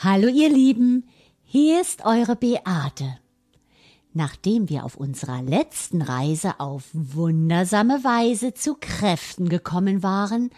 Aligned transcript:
Hallo 0.00 0.28
ihr 0.28 0.48
Lieben, 0.48 1.08
hier 1.42 1.80
ist 1.80 2.04
eure 2.04 2.36
Beate. 2.36 3.18
Nachdem 4.14 4.68
wir 4.68 4.84
auf 4.84 4.94
unserer 4.94 5.42
letzten 5.42 6.02
Reise 6.02 6.60
auf 6.60 6.84
wundersame 6.92 8.04
Weise 8.04 8.54
zu 8.54 8.76
Kräften 8.80 9.48
gekommen 9.48 10.04
waren 10.04 10.50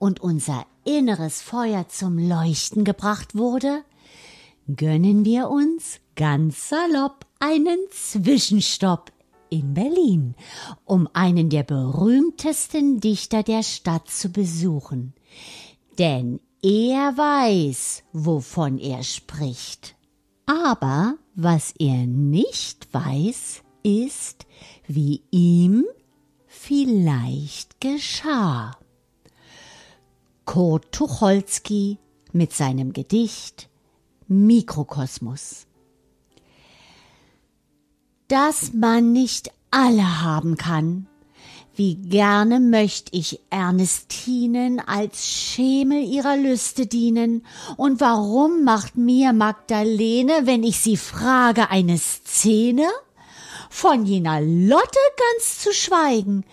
und 0.00 0.18
unser 0.18 0.66
inneres 0.84 1.40
Feuer 1.40 1.86
zum 1.86 2.18
Leuchten 2.18 2.82
gebracht 2.82 3.36
wurde, 3.36 3.84
gönnen 4.66 5.24
wir 5.24 5.50
uns 5.50 6.00
ganz 6.16 6.68
salopp 6.68 7.26
einen 7.38 7.78
Zwischenstopp 7.92 9.12
in 9.50 9.72
Berlin, 9.72 10.34
um 10.84 11.08
einen 11.12 11.48
der 11.48 11.62
berühmtesten 11.62 12.98
Dichter 12.98 13.44
der 13.44 13.62
Stadt 13.62 14.08
zu 14.10 14.30
besuchen. 14.30 15.14
Denn 16.00 16.40
er 16.62 17.16
weiß, 17.16 18.02
wovon 18.12 18.78
er 18.78 19.02
spricht. 19.02 19.96
Aber 20.46 21.16
was 21.34 21.72
er 21.78 22.06
nicht 22.06 22.92
weiß, 22.92 23.62
ist, 23.82 24.46
wie 24.86 25.22
ihm 25.30 25.84
vielleicht 26.46 27.80
geschah. 27.80 28.76
Kurt 30.44 30.92
Tucholsky 30.92 31.98
mit 32.32 32.52
seinem 32.52 32.92
Gedicht 32.92 33.68
Mikrokosmos. 34.26 35.66
Dass 38.28 38.72
man 38.72 39.12
nicht 39.12 39.50
alle 39.70 40.22
haben 40.22 40.56
kann, 40.56 41.08
wie 41.76 41.94
gerne 41.94 42.60
möcht 42.60 43.08
ich 43.12 43.40
Ernestinen 43.50 44.80
als 44.80 45.26
Schemel 45.26 46.02
ihrer 46.04 46.36
Lüste 46.36 46.86
dienen. 46.86 47.46
Und 47.76 48.00
warum 48.00 48.64
macht 48.64 48.96
mir 48.96 49.32
Magdalene, 49.32 50.42
wenn 50.44 50.62
ich 50.62 50.78
sie 50.78 50.96
frage, 50.96 51.70
eine 51.70 51.98
Szene? 51.98 52.86
Von 53.70 54.04
jener 54.04 54.40
Lotte 54.40 54.98
ganz 55.34 55.60
zu 55.60 55.72
schweigen. 55.72 56.44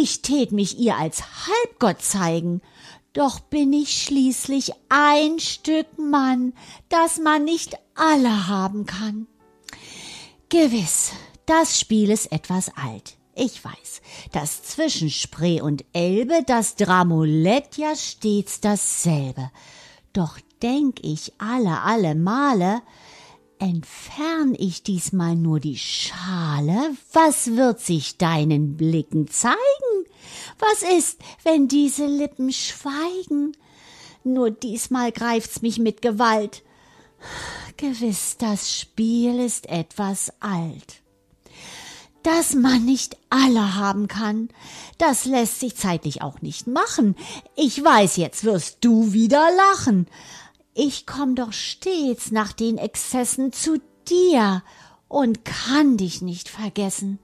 Ich 0.00 0.22
tät 0.22 0.52
mich 0.52 0.78
ihr 0.78 0.96
als 0.96 1.22
Halbgott 1.46 2.02
zeigen. 2.02 2.60
Doch 3.12 3.40
bin 3.40 3.72
ich 3.72 4.02
schließlich 4.02 4.72
ein 4.90 5.38
Stück 5.38 5.86
Mann, 5.98 6.52
das 6.88 7.18
man 7.18 7.44
nicht 7.44 7.76
alle 7.94 8.48
haben 8.48 8.84
kann. 8.84 9.26
Gewiss, 10.48 11.12
das 11.46 11.80
Spiel 11.80 12.10
ist 12.10 12.30
etwas 12.30 12.70
alt. 12.76 13.16
Ich 13.38 13.62
weiß, 13.62 14.00
dass 14.32 14.62
zwischen 14.62 15.10
Spree 15.10 15.60
und 15.60 15.84
Elbe 15.92 16.42
das 16.46 16.74
Dramulett 16.74 17.76
ja 17.76 17.94
stets 17.94 18.62
dasselbe. 18.62 19.50
Doch 20.14 20.38
denk 20.62 21.00
ich 21.04 21.34
alle, 21.36 21.82
alle 21.82 22.14
Male, 22.14 22.80
entfern 23.58 24.54
ich 24.58 24.82
diesmal 24.82 25.36
nur 25.36 25.60
die 25.60 25.76
Schale, 25.76 26.96
was 27.12 27.56
wird 27.56 27.80
sich 27.80 28.16
deinen 28.16 28.78
Blicken 28.78 29.28
zeigen? 29.28 29.58
Was 30.58 30.82
ist, 30.96 31.20
wenn 31.44 31.68
diese 31.68 32.06
Lippen 32.06 32.50
schweigen? 32.52 33.54
Nur 34.24 34.50
diesmal 34.50 35.12
greift's 35.12 35.60
mich 35.60 35.78
mit 35.78 36.00
Gewalt. 36.00 36.62
Gewiss, 37.76 38.38
das 38.38 38.72
Spiel 38.72 39.40
ist 39.40 39.68
etwas 39.68 40.32
alt 40.40 41.02
dass 42.26 42.56
man 42.56 42.84
nicht 42.84 43.16
alle 43.30 43.76
haben 43.76 44.08
kann. 44.08 44.48
Das 44.98 45.26
lässt 45.26 45.60
sich 45.60 45.76
zeitlich 45.76 46.22
auch 46.22 46.42
nicht 46.42 46.66
machen. 46.66 47.14
Ich 47.54 47.82
weiß, 47.82 48.16
jetzt 48.16 48.42
wirst 48.42 48.78
du 48.80 49.12
wieder 49.12 49.46
lachen. 49.56 50.08
Ich 50.74 51.06
komm 51.06 51.36
doch 51.36 51.52
stets 51.52 52.32
nach 52.32 52.52
den 52.52 52.78
Exzessen 52.78 53.52
zu 53.52 53.80
dir 54.08 54.64
und 55.06 55.44
kann 55.44 55.96
dich 55.96 56.20
nicht 56.20 56.48
vergessen. 56.48 57.20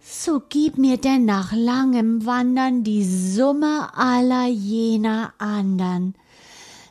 So 0.00 0.42
gib 0.48 0.78
mir 0.78 0.96
denn 0.96 1.24
nach 1.24 1.52
langem 1.52 2.26
Wandern 2.26 2.82
die 2.82 3.04
Summe 3.04 3.96
aller 3.96 4.48
jener 4.48 5.32
andern. 5.38 6.16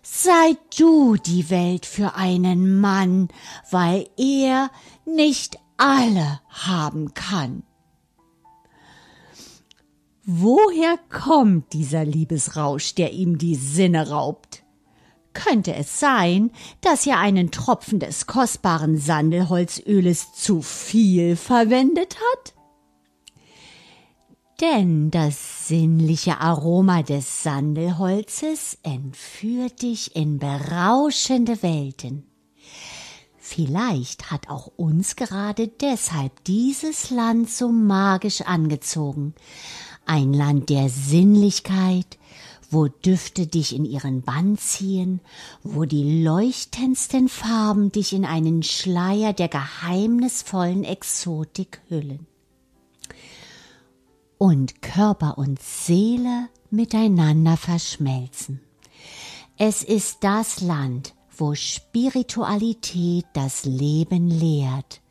Sei 0.02 0.56
du 0.78 1.18
die 1.18 1.50
Welt 1.50 1.86
für 1.86 2.16
einen 2.16 2.80
Mann, 2.80 3.28
weil 3.70 4.08
er 4.16 4.72
nicht 5.06 5.60
alle 5.78 6.42
haben 6.50 7.14
kann. 7.14 7.64
Woher 10.26 10.98
kommt 11.10 11.72
dieser 11.72 12.04
Liebesrausch, 12.04 12.96
der 12.96 13.14
ihm 13.14 13.38
die 13.38 13.56
Sinne 13.56 14.10
raubt? 14.10 14.64
Könnte 15.34 15.74
es 15.76 16.00
sein, 16.00 16.52
dass 16.82 17.06
er 17.06 17.20
einen 17.20 17.52
Tropfen 17.52 18.00
des 18.00 18.28
kostbaren 18.28 18.98
Sandelholzöles 18.98 20.34
zu 20.34 20.62
viel 20.62 21.36
verwendet 21.36 22.16
hat? 22.16 22.56
Denn 24.60 25.12
das 25.12 25.68
sinnliche 25.68 26.42
Aroma 26.42 27.04
des 27.04 27.44
Sandelholzes 27.44 28.80
entführt 28.82 29.84
dich 29.84 30.16
in 30.16 30.40
berauschende 30.40 31.62
Welten. 31.62 32.26
Vielleicht 33.50 34.30
hat 34.30 34.50
auch 34.50 34.68
uns 34.76 35.16
gerade 35.16 35.70
deshalb 35.70 36.44
dieses 36.44 37.12
Land 37.12 37.50
so 37.50 37.70
magisch 37.70 38.42
angezogen. 38.42 39.36
Ein 40.06 40.34
Land 40.34 40.70
der 40.70 40.90
Sinnlichkeit, 40.90 42.18
wo 42.70 42.90
Düfte 42.90 43.48
dich 43.48 43.74
in 43.74 43.86
ihren 43.86 44.22
Bann 44.22 44.58
ziehen, 44.58 45.22
wo 45.64 45.86
die 45.86 46.24
leuchtendsten 46.24 47.30
Farben 47.30 47.90
dich 47.90 48.12
in 48.12 48.26
einen 48.26 48.64
Schleier 48.64 49.32
der 49.32 49.48
geheimnisvollen 49.48 50.84
Exotik 50.84 51.80
hüllen. 51.88 52.28
Und 54.38 54.82
Körper 54.82 55.38
und 55.38 55.62
Seele 55.62 56.50
miteinander 56.70 57.56
verschmelzen. 57.56 58.60
Es 59.58 59.84
ist 59.84 60.18
das 60.26 60.60
Land, 60.60 61.14
wo 61.38 61.56
Spiritualität 61.56 63.26
das 63.34 63.66
Leben 63.66 64.30
lehrt. 64.30 65.02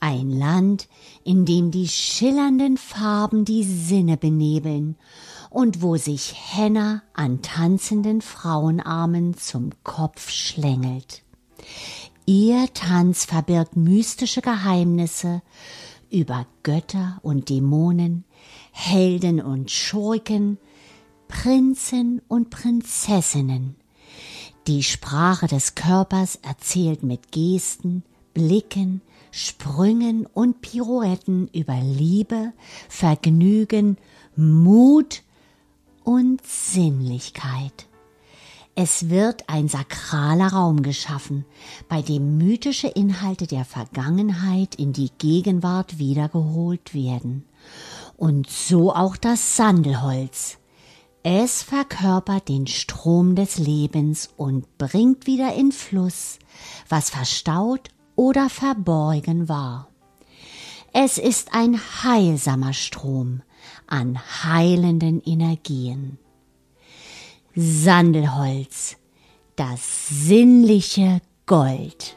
Ein 0.00 0.30
Land, 0.30 0.88
in 1.24 1.44
dem 1.44 1.70
die 1.70 1.88
schillernden 1.88 2.76
Farben 2.76 3.44
die 3.44 3.64
Sinne 3.64 4.16
benebeln 4.16 4.96
und 5.50 5.82
wo 5.82 5.96
sich 5.96 6.34
Henna 6.34 7.02
an 7.14 7.40
tanzenden 7.42 8.20
Frauenarmen 8.20 9.36
zum 9.36 9.70
Kopf 9.84 10.30
schlängelt. 10.30 11.22
Ihr 12.26 12.68
Tanz 12.74 13.24
verbirgt 13.24 13.76
mystische 13.76 14.42
Geheimnisse 14.42 15.42
über 16.10 16.46
Götter 16.62 17.18
und 17.22 17.48
Dämonen, 17.48 18.24
Helden 18.72 19.40
und 19.40 19.70
Schurken, 19.70 20.58
Prinzen 21.28 22.20
und 22.28 22.50
Prinzessinnen, 22.50 23.76
die 24.66 24.82
Sprache 24.82 25.46
des 25.46 25.74
Körpers 25.74 26.36
erzählt 26.42 27.02
mit 27.02 27.30
Gesten, 27.30 28.02
Blicken, 28.34 29.00
Sprüngen 29.30 30.26
und 30.26 30.60
Pirouetten 30.60 31.48
über 31.52 31.76
Liebe, 31.80 32.52
Vergnügen, 32.88 33.96
Mut 34.34 35.22
und 36.04 36.44
Sinnlichkeit. 36.44 37.86
Es 38.74 39.08
wird 39.08 39.48
ein 39.48 39.68
sakraler 39.68 40.48
Raum 40.48 40.82
geschaffen, 40.82 41.46
bei 41.88 42.02
dem 42.02 42.36
mythische 42.36 42.88
Inhalte 42.88 43.46
der 43.46 43.64
Vergangenheit 43.64 44.74
in 44.74 44.92
die 44.92 45.10
Gegenwart 45.16 45.98
wiedergeholt 45.98 46.92
werden. 46.92 47.46
Und 48.18 48.50
so 48.50 48.92
auch 48.94 49.16
das 49.16 49.56
Sandelholz, 49.56 50.58
es 51.28 51.64
verkörpert 51.64 52.48
den 52.48 52.68
Strom 52.68 53.34
des 53.34 53.58
Lebens 53.58 54.30
und 54.36 54.78
bringt 54.78 55.26
wieder 55.26 55.54
in 55.54 55.72
Fluss, 55.72 56.38
was 56.88 57.10
verstaut 57.10 57.88
oder 58.14 58.48
verborgen 58.48 59.48
war. 59.48 59.88
Es 60.92 61.18
ist 61.18 61.52
ein 61.52 61.80
heilsamer 62.04 62.72
Strom 62.72 63.42
an 63.88 64.20
heilenden 64.44 65.20
Energien. 65.20 66.18
Sandelholz, 67.56 68.96
das 69.56 70.06
sinnliche 70.08 71.20
Gold. 71.44 72.15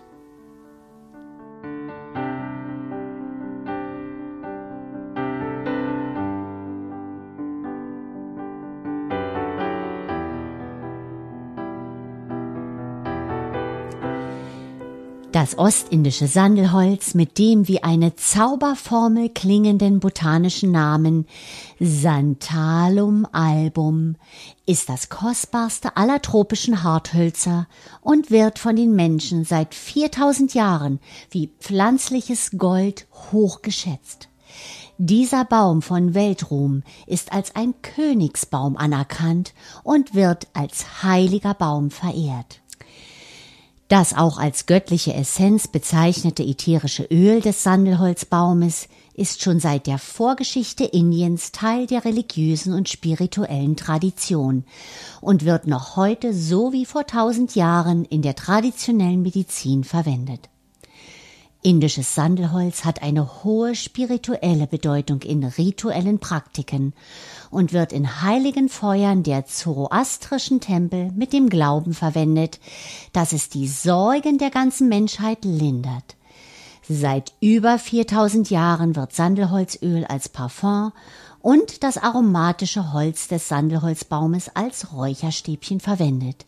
Das 15.41 15.57
ostindische 15.57 16.27
Sandelholz 16.27 17.13
mit 17.13 17.37
dem 17.37 17.69
wie 17.69 17.81
eine 17.81 18.13
Zauberformel 18.13 19.29
klingenden 19.29 20.01
botanischen 20.01 20.73
Namen 20.73 21.27
Santalum 21.79 23.25
album 23.31 24.17
ist 24.65 24.89
das 24.89 25.07
kostbarste 25.07 25.95
aller 25.95 26.21
tropischen 26.21 26.83
Harthölzer 26.83 27.69
und 28.01 28.31
wird 28.31 28.59
von 28.59 28.75
den 28.75 28.93
Menschen 28.97 29.45
seit 29.45 29.73
4000 29.75 30.55
Jahren 30.55 30.99
wie 31.31 31.53
pflanzliches 31.61 32.51
Gold 32.57 33.07
hochgeschätzt. 33.31 34.27
Dieser 34.97 35.45
Baum 35.45 35.81
von 35.81 36.13
Weltruhm 36.15 36.83
ist 37.07 37.31
als 37.31 37.55
ein 37.55 37.75
Königsbaum 37.81 38.75
anerkannt 38.75 39.53
und 39.83 40.13
wird 40.13 40.47
als 40.51 41.01
heiliger 41.01 41.53
Baum 41.53 41.91
verehrt. 41.91 42.59
Das 43.89 44.13
auch 44.13 44.37
als 44.37 44.67
göttliche 44.67 45.15
Essenz 45.15 45.67
bezeichnete 45.67 46.43
ätherische 46.43 47.05
Öl 47.05 47.41
des 47.41 47.63
Sandelholzbaumes 47.63 48.87
ist 49.15 49.41
schon 49.41 49.59
seit 49.59 49.87
der 49.87 49.97
Vorgeschichte 49.97 50.83
Indiens 50.83 51.51
Teil 51.51 51.87
der 51.87 52.05
religiösen 52.05 52.73
und 52.75 52.87
spirituellen 52.87 53.75
Tradition 53.75 54.63
und 55.21 55.43
wird 55.43 55.65
noch 55.65 55.95
heute 55.95 56.35
so 56.35 56.71
wie 56.71 56.85
vor 56.85 57.07
tausend 57.07 57.55
Jahren 57.55 58.05
in 58.05 58.21
der 58.21 58.35
traditionellen 58.35 59.23
Medizin 59.23 59.83
verwendet. 59.83 60.49
Indisches 61.63 62.13
Sandelholz 62.13 62.85
hat 62.85 63.01
eine 63.01 63.43
hohe 63.43 63.75
spirituelle 63.75 64.67
Bedeutung 64.67 65.23
in 65.23 65.43
rituellen 65.43 66.19
Praktiken 66.19 66.93
und 67.49 67.73
wird 67.73 67.93
in 67.93 68.21
heiligen 68.21 68.69
Feuern 68.69 69.23
der 69.23 69.45
zoroastrischen 69.45 70.59
Tempel 70.59 71.11
mit 71.15 71.33
dem 71.33 71.49
Glauben 71.49 71.93
verwendet, 71.93 72.59
dass 73.13 73.33
es 73.33 73.49
die 73.49 73.67
Sorgen 73.67 74.37
der 74.37 74.49
ganzen 74.49 74.89
Menschheit 74.89 75.43
lindert. 75.43 76.15
Seit 76.87 77.33
über 77.39 77.77
4000 77.77 78.49
Jahren 78.49 78.95
wird 78.95 79.13
Sandelholzöl 79.13 80.05
als 80.05 80.29
Parfum 80.29 80.91
und 81.41 81.83
das 81.83 81.97
aromatische 81.97 82.93
Holz 82.93 83.27
des 83.27 83.47
Sandelholzbaumes 83.47 84.55
als 84.55 84.91
Räucherstäbchen 84.93 85.79
verwendet, 85.79 86.45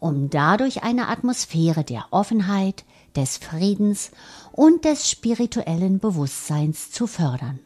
um 0.00 0.30
dadurch 0.30 0.82
eine 0.82 1.08
Atmosphäre 1.08 1.84
der 1.84 2.06
Offenheit, 2.10 2.84
des 3.16 3.36
Friedens 3.36 4.10
und 4.52 4.84
des 4.84 5.10
spirituellen 5.10 5.98
Bewusstseins 5.98 6.90
zu 6.90 7.06
fördern. 7.06 7.60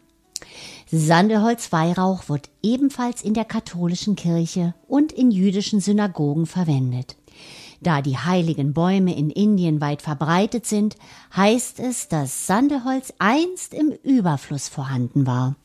Sandelholz-Weihrauch 0.91 2.29
wird 2.29 2.49
ebenfalls 2.62 3.23
in 3.23 3.35
der 3.35 3.44
katholischen 3.44 4.15
Kirche 4.15 4.75
und 4.87 5.12
in 5.12 5.31
jüdischen 5.31 5.81
Synagogen 5.81 6.47
verwendet. 6.47 7.17
Da 7.81 8.03
die 8.03 8.17
heiligen 8.17 8.73
Bäume 8.73 9.17
in 9.17 9.31
Indien 9.31 9.81
weit 9.81 10.00
verbreitet 10.00 10.65
sind, 10.67 10.97
heißt 11.37 11.81
es, 11.81 12.09
dass 12.09 12.47
Sandelholz 12.47 13.12
einst 13.19 13.75
im 13.75 13.93
Überfluss 14.03 14.69
vorhanden 14.69 15.27
war. 15.27 15.56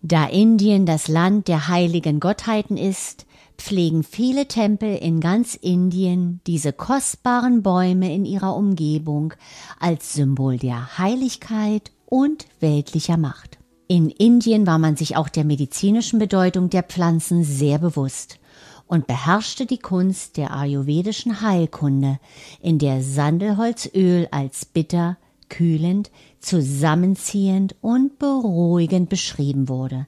Da 0.00 0.26
Indien 0.26 0.86
das 0.86 1.08
Land 1.08 1.48
der 1.48 1.68
heiligen 1.68 2.20
Gottheiten 2.20 2.76
ist, 2.76 3.26
pflegen 3.58 4.02
viele 4.02 4.46
Tempel 4.48 4.96
in 4.96 5.20
ganz 5.20 5.54
Indien 5.54 6.40
diese 6.46 6.72
kostbaren 6.72 7.62
Bäume 7.62 8.14
in 8.14 8.24
ihrer 8.24 8.56
Umgebung 8.56 9.34
als 9.80 10.14
Symbol 10.14 10.58
der 10.58 10.98
Heiligkeit 10.98 11.90
und 12.06 12.46
weltlicher 12.60 13.16
Macht. 13.16 13.58
In 13.86 14.08
Indien 14.08 14.66
war 14.66 14.78
man 14.78 14.96
sich 14.96 15.16
auch 15.16 15.28
der 15.28 15.44
medizinischen 15.44 16.18
Bedeutung 16.18 16.70
der 16.70 16.82
Pflanzen 16.84 17.44
sehr 17.44 17.78
bewusst 17.78 18.38
und 18.86 19.06
beherrschte 19.06 19.66
die 19.66 19.78
Kunst 19.78 20.38
der 20.38 20.56
ayurvedischen 20.56 21.42
Heilkunde, 21.42 22.18
in 22.62 22.78
der 22.78 23.02
Sandelholzöl 23.02 24.26
als 24.30 24.64
bitter, 24.64 25.18
kühlend, 25.50 26.10
zusammenziehend 26.40 27.76
und 27.82 28.18
beruhigend 28.18 29.10
beschrieben 29.10 29.68
wurde. 29.68 30.06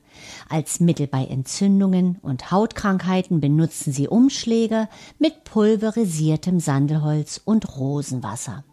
Als 0.48 0.80
Mittel 0.80 1.06
bei 1.06 1.26
Entzündungen 1.26 2.18
und 2.22 2.50
Hautkrankheiten 2.50 3.40
benutzen 3.40 3.92
sie 3.92 4.08
Umschläge 4.08 4.88
mit 5.18 5.44
pulverisiertem 5.44 6.60
Sandelholz 6.60 7.42
und 7.44 7.76
Rosenwasser. 7.76 8.64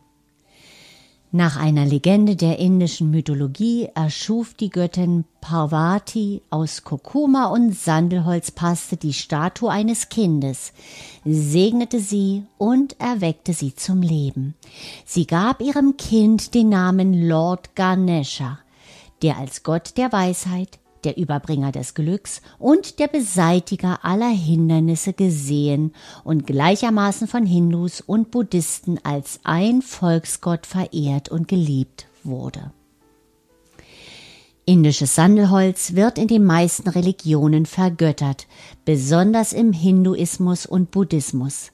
Nach 1.35 1.57
einer 1.57 1.83
Legende 1.83 2.35
der 2.35 2.59
indischen 2.59 3.09
Mythologie 3.09 3.89
erschuf 3.95 4.53
die 4.53 4.69
Göttin 4.69 5.25
Parvati 5.41 6.43
aus 6.51 6.83
Kurkuma 6.83 7.47
und 7.47 7.73
Sandelholzpaste 7.75 8.97
die 8.97 9.13
Statue 9.13 9.71
eines 9.71 10.09
Kindes, 10.09 10.73
segnete 11.25 11.99
sie 11.99 12.43
und 12.59 12.99
erweckte 12.99 13.53
sie 13.53 13.73
zum 13.73 14.03
Leben. 14.03 14.53
Sie 15.05 15.25
gab 15.25 15.59
ihrem 15.59 15.97
Kind 15.97 16.53
den 16.53 16.69
Namen 16.69 17.27
Lord 17.27 17.75
Ganesha, 17.75 18.59
der 19.23 19.39
als 19.39 19.63
Gott 19.63 19.97
der 19.97 20.11
Weisheit, 20.11 20.77
der 21.05 21.17
Überbringer 21.17 21.71
des 21.71 21.93
Glücks 21.93 22.41
und 22.59 22.99
der 22.99 23.07
Beseitiger 23.07 24.03
aller 24.03 24.29
Hindernisse 24.29 25.13
gesehen 25.13 25.93
und 26.23 26.47
gleichermaßen 26.47 27.27
von 27.27 27.45
Hindus 27.45 28.01
und 28.01 28.31
Buddhisten 28.31 28.99
als 29.03 29.39
ein 29.43 29.81
Volksgott 29.81 30.65
verehrt 30.65 31.29
und 31.29 31.47
geliebt 31.47 32.07
wurde. 32.23 32.71
Indisches 34.65 35.15
Sandelholz 35.15 35.93
wird 35.93 36.17
in 36.17 36.29
den 36.29 36.45
meisten 36.45 36.87
Religionen 36.87 37.65
vergöttert, 37.65 38.47
besonders 38.85 39.51
im 39.51 39.73
Hinduismus 39.73 40.65
und 40.65 40.89
Buddhismus. 40.91 41.71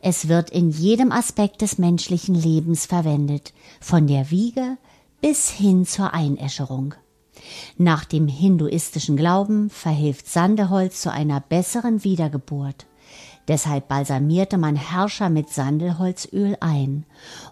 Es 0.00 0.28
wird 0.28 0.50
in 0.50 0.70
jedem 0.70 1.12
Aspekt 1.12 1.62
des 1.62 1.78
menschlichen 1.78 2.34
Lebens 2.34 2.86
verwendet, 2.86 3.52
von 3.80 4.08
der 4.08 4.30
Wiege 4.32 4.76
bis 5.20 5.50
hin 5.50 5.86
zur 5.86 6.12
Einäscherung. 6.12 6.96
Nach 7.76 8.04
dem 8.04 8.28
hinduistischen 8.28 9.16
Glauben 9.16 9.70
verhilft 9.70 10.28
Sandelholz 10.28 11.00
zu 11.00 11.10
einer 11.10 11.40
besseren 11.40 12.04
Wiedergeburt. 12.04 12.86
Deshalb 13.48 13.88
balsamierte 13.88 14.58
man 14.58 14.76
Herrscher 14.76 15.28
mit 15.28 15.50
Sandelholzöl 15.50 16.56
ein. 16.60 17.04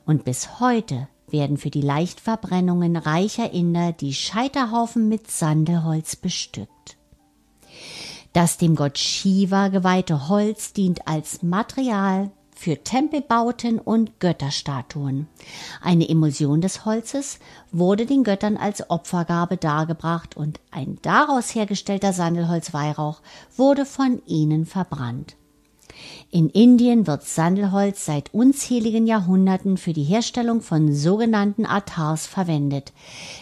Und 0.06 0.24
bis 0.24 0.60
heute 0.60 1.08
werden 1.28 1.56
für 1.56 1.70
die 1.70 1.82
Leichtverbrennungen 1.82 2.96
reicher 2.96 3.52
Inder 3.52 3.92
die 3.92 4.14
Scheiterhaufen 4.14 5.08
mit 5.08 5.30
Sandelholz 5.30 6.16
bestückt. 6.16 6.96
Das 8.32 8.58
dem 8.58 8.76
Gott 8.76 8.98
Shiva 8.98 9.68
geweihte 9.68 10.28
Holz 10.28 10.72
dient 10.72 11.08
als 11.08 11.42
Material 11.42 12.30
für 12.60 12.84
Tempelbauten 12.84 13.78
und 13.78 14.20
Götterstatuen. 14.20 15.28
Eine 15.80 16.06
Emulsion 16.06 16.60
des 16.60 16.84
Holzes 16.84 17.38
wurde 17.72 18.04
den 18.04 18.22
Göttern 18.22 18.58
als 18.58 18.90
Opfergabe 18.90 19.56
dargebracht 19.56 20.36
und 20.36 20.60
ein 20.70 20.98
daraus 21.00 21.54
hergestellter 21.54 22.12
Sandelholzweihrauch 22.12 23.22
wurde 23.56 23.86
von 23.86 24.20
ihnen 24.26 24.66
verbrannt. 24.66 25.36
In 26.32 26.48
Indien 26.48 27.08
wird 27.08 27.24
Sandelholz 27.24 28.04
seit 28.04 28.32
unzähligen 28.32 29.08
Jahrhunderten 29.08 29.76
für 29.76 29.92
die 29.92 30.04
Herstellung 30.04 30.60
von 30.60 30.94
sogenannten 30.94 31.66
Atars 31.66 32.28
verwendet. 32.28 32.92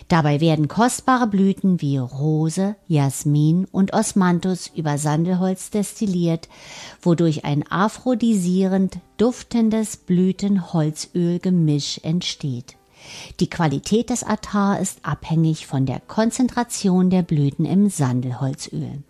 Dabei 0.09 0.41
werden 0.41 0.69
kostbare 0.69 1.27
Blüten 1.27 1.83
wie 1.83 1.99
Rose, 1.99 2.77
Jasmin 2.87 3.67
und 3.71 3.93
Osmanthus 3.93 4.71
über 4.75 4.97
Sandelholz 4.97 5.69
destilliert, 5.69 6.49
wodurch 7.03 7.45
ein 7.45 7.71
aphrodisierend 7.71 9.01
duftendes 9.19 9.99
Blütenholzölgemisch 9.99 12.01
entsteht. 12.03 12.77
Die 13.41 13.51
Qualität 13.51 14.09
des 14.09 14.25
Attar 14.25 14.81
ist 14.81 15.01
abhängig 15.03 15.67
von 15.67 15.85
der 15.85 16.01
Konzentration 16.01 17.11
der 17.11 17.23
Blüten 17.23 17.67
im 17.67 17.91
Sandelholzöl. 17.91 19.03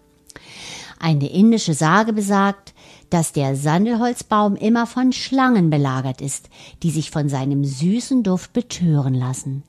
Eine 0.99 1.31
indische 1.31 1.75
Sage 1.75 2.13
besagt, 2.13 2.75
dass 3.11 3.33
der 3.33 3.57
Sandelholzbaum 3.57 4.57
immer 4.57 4.87
von 4.87 5.13
Schlangen 5.13 5.71
belagert 5.71 6.21
ist, 6.21 6.49
die 6.83 6.91
sich 6.91 7.11
von 7.11 7.29
seinem 7.29 7.65
süßen 7.65 8.23
Duft 8.23 8.53
betören 8.53 9.15
lassen. 9.15 9.63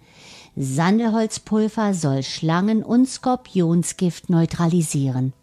Sandelholzpulver 0.55 1.93
soll 1.93 2.24
Schlangen- 2.24 2.84
und 2.84 3.08
Skorpionsgift 3.08 4.29
neutralisieren. 4.29 5.34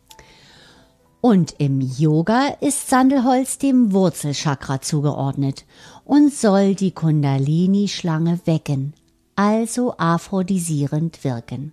Und 1.21 1.55
im 1.59 1.81
Yoga 1.81 2.49
ist 2.61 2.89
Sandelholz 2.89 3.59
dem 3.59 3.93
Wurzelchakra 3.93 4.81
zugeordnet 4.81 5.65
und 6.05 6.33
soll 6.33 6.75
die 6.75 6.93
Kundalini-Schlange 6.93 8.41
wecken, 8.45 8.95
also 9.35 9.95
aphrodisierend 9.97 11.25
wirken. 11.25 11.73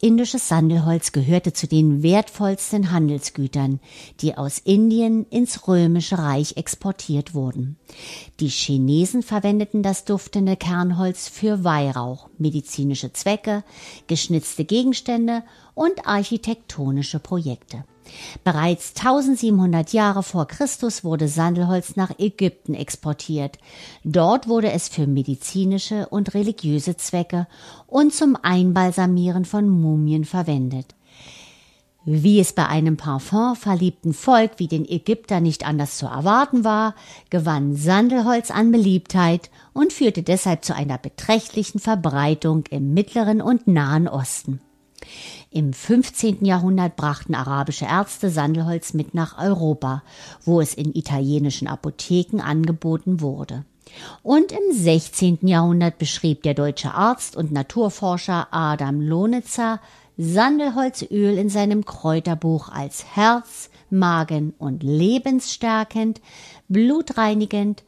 Indisches 0.00 0.48
Sandelholz 0.48 1.12
gehörte 1.12 1.52
zu 1.52 1.66
den 1.66 2.02
wertvollsten 2.02 2.90
Handelsgütern, 2.90 3.80
die 4.20 4.36
aus 4.36 4.58
Indien 4.58 5.26
ins 5.26 5.68
römische 5.68 6.18
Reich 6.18 6.56
exportiert 6.56 7.34
wurden. 7.34 7.76
Die 8.40 8.48
Chinesen 8.48 9.22
verwendeten 9.22 9.82
das 9.82 10.04
duftende 10.04 10.56
Kernholz 10.56 11.28
für 11.28 11.64
Weihrauch, 11.64 12.28
medizinische 12.38 13.12
Zwecke, 13.12 13.62
geschnitzte 14.06 14.64
Gegenstände 14.64 15.42
und 15.74 16.06
architektonische 16.06 17.18
Projekte. 17.18 17.84
Bereits 18.44 18.94
1700 18.96 19.92
Jahre 19.92 20.22
vor 20.22 20.46
Christus 20.46 21.04
wurde 21.04 21.28
Sandelholz 21.28 21.96
nach 21.96 22.18
Ägypten 22.18 22.74
exportiert. 22.74 23.58
Dort 24.04 24.48
wurde 24.48 24.72
es 24.72 24.88
für 24.88 25.06
medizinische 25.06 26.08
und 26.08 26.34
religiöse 26.34 26.96
Zwecke 26.96 27.46
und 27.86 28.14
zum 28.14 28.36
Einbalsamieren 28.40 29.44
von 29.44 29.68
Mumien 29.68 30.24
verwendet. 30.24 30.94
Wie 32.06 32.40
es 32.40 32.54
bei 32.54 32.66
einem 32.66 32.96
Parfum 32.96 33.54
verliebten 33.56 34.14
Volk 34.14 34.52
wie 34.56 34.68
den 34.68 34.88
Ägyptern 34.88 35.42
nicht 35.42 35.66
anders 35.66 35.98
zu 35.98 36.06
erwarten 36.06 36.64
war, 36.64 36.94
gewann 37.28 37.76
Sandelholz 37.76 38.50
an 38.50 38.72
Beliebtheit 38.72 39.50
und 39.74 39.92
führte 39.92 40.22
deshalb 40.22 40.64
zu 40.64 40.74
einer 40.74 40.96
beträchtlichen 40.96 41.78
Verbreitung 41.78 42.64
im 42.70 42.94
Mittleren 42.94 43.42
und 43.42 43.68
Nahen 43.68 44.08
Osten. 44.08 44.60
Im 45.52 45.72
15. 45.72 46.44
Jahrhundert 46.44 46.94
brachten 46.94 47.34
arabische 47.34 47.84
Ärzte 47.84 48.30
Sandelholz 48.30 48.94
mit 48.94 49.14
nach 49.14 49.36
Europa, 49.36 50.04
wo 50.44 50.60
es 50.60 50.74
in 50.74 50.94
italienischen 50.94 51.66
Apotheken 51.66 52.40
angeboten 52.40 53.20
wurde. 53.20 53.64
Und 54.22 54.52
im 54.52 54.72
16. 54.72 55.38
Jahrhundert 55.42 55.98
beschrieb 55.98 56.44
der 56.44 56.54
deutsche 56.54 56.94
Arzt 56.94 57.34
und 57.34 57.50
Naturforscher 57.50 58.46
Adam 58.52 59.00
Lohnitzer 59.00 59.80
Sandelholzöl 60.16 61.36
in 61.36 61.48
seinem 61.48 61.84
Kräuterbuch 61.84 62.68
als 62.68 63.16
Herz, 63.16 63.70
Magen 63.88 64.54
und 64.58 64.84
lebensstärkend, 64.84 66.20
blutreinigend, 66.68 67.82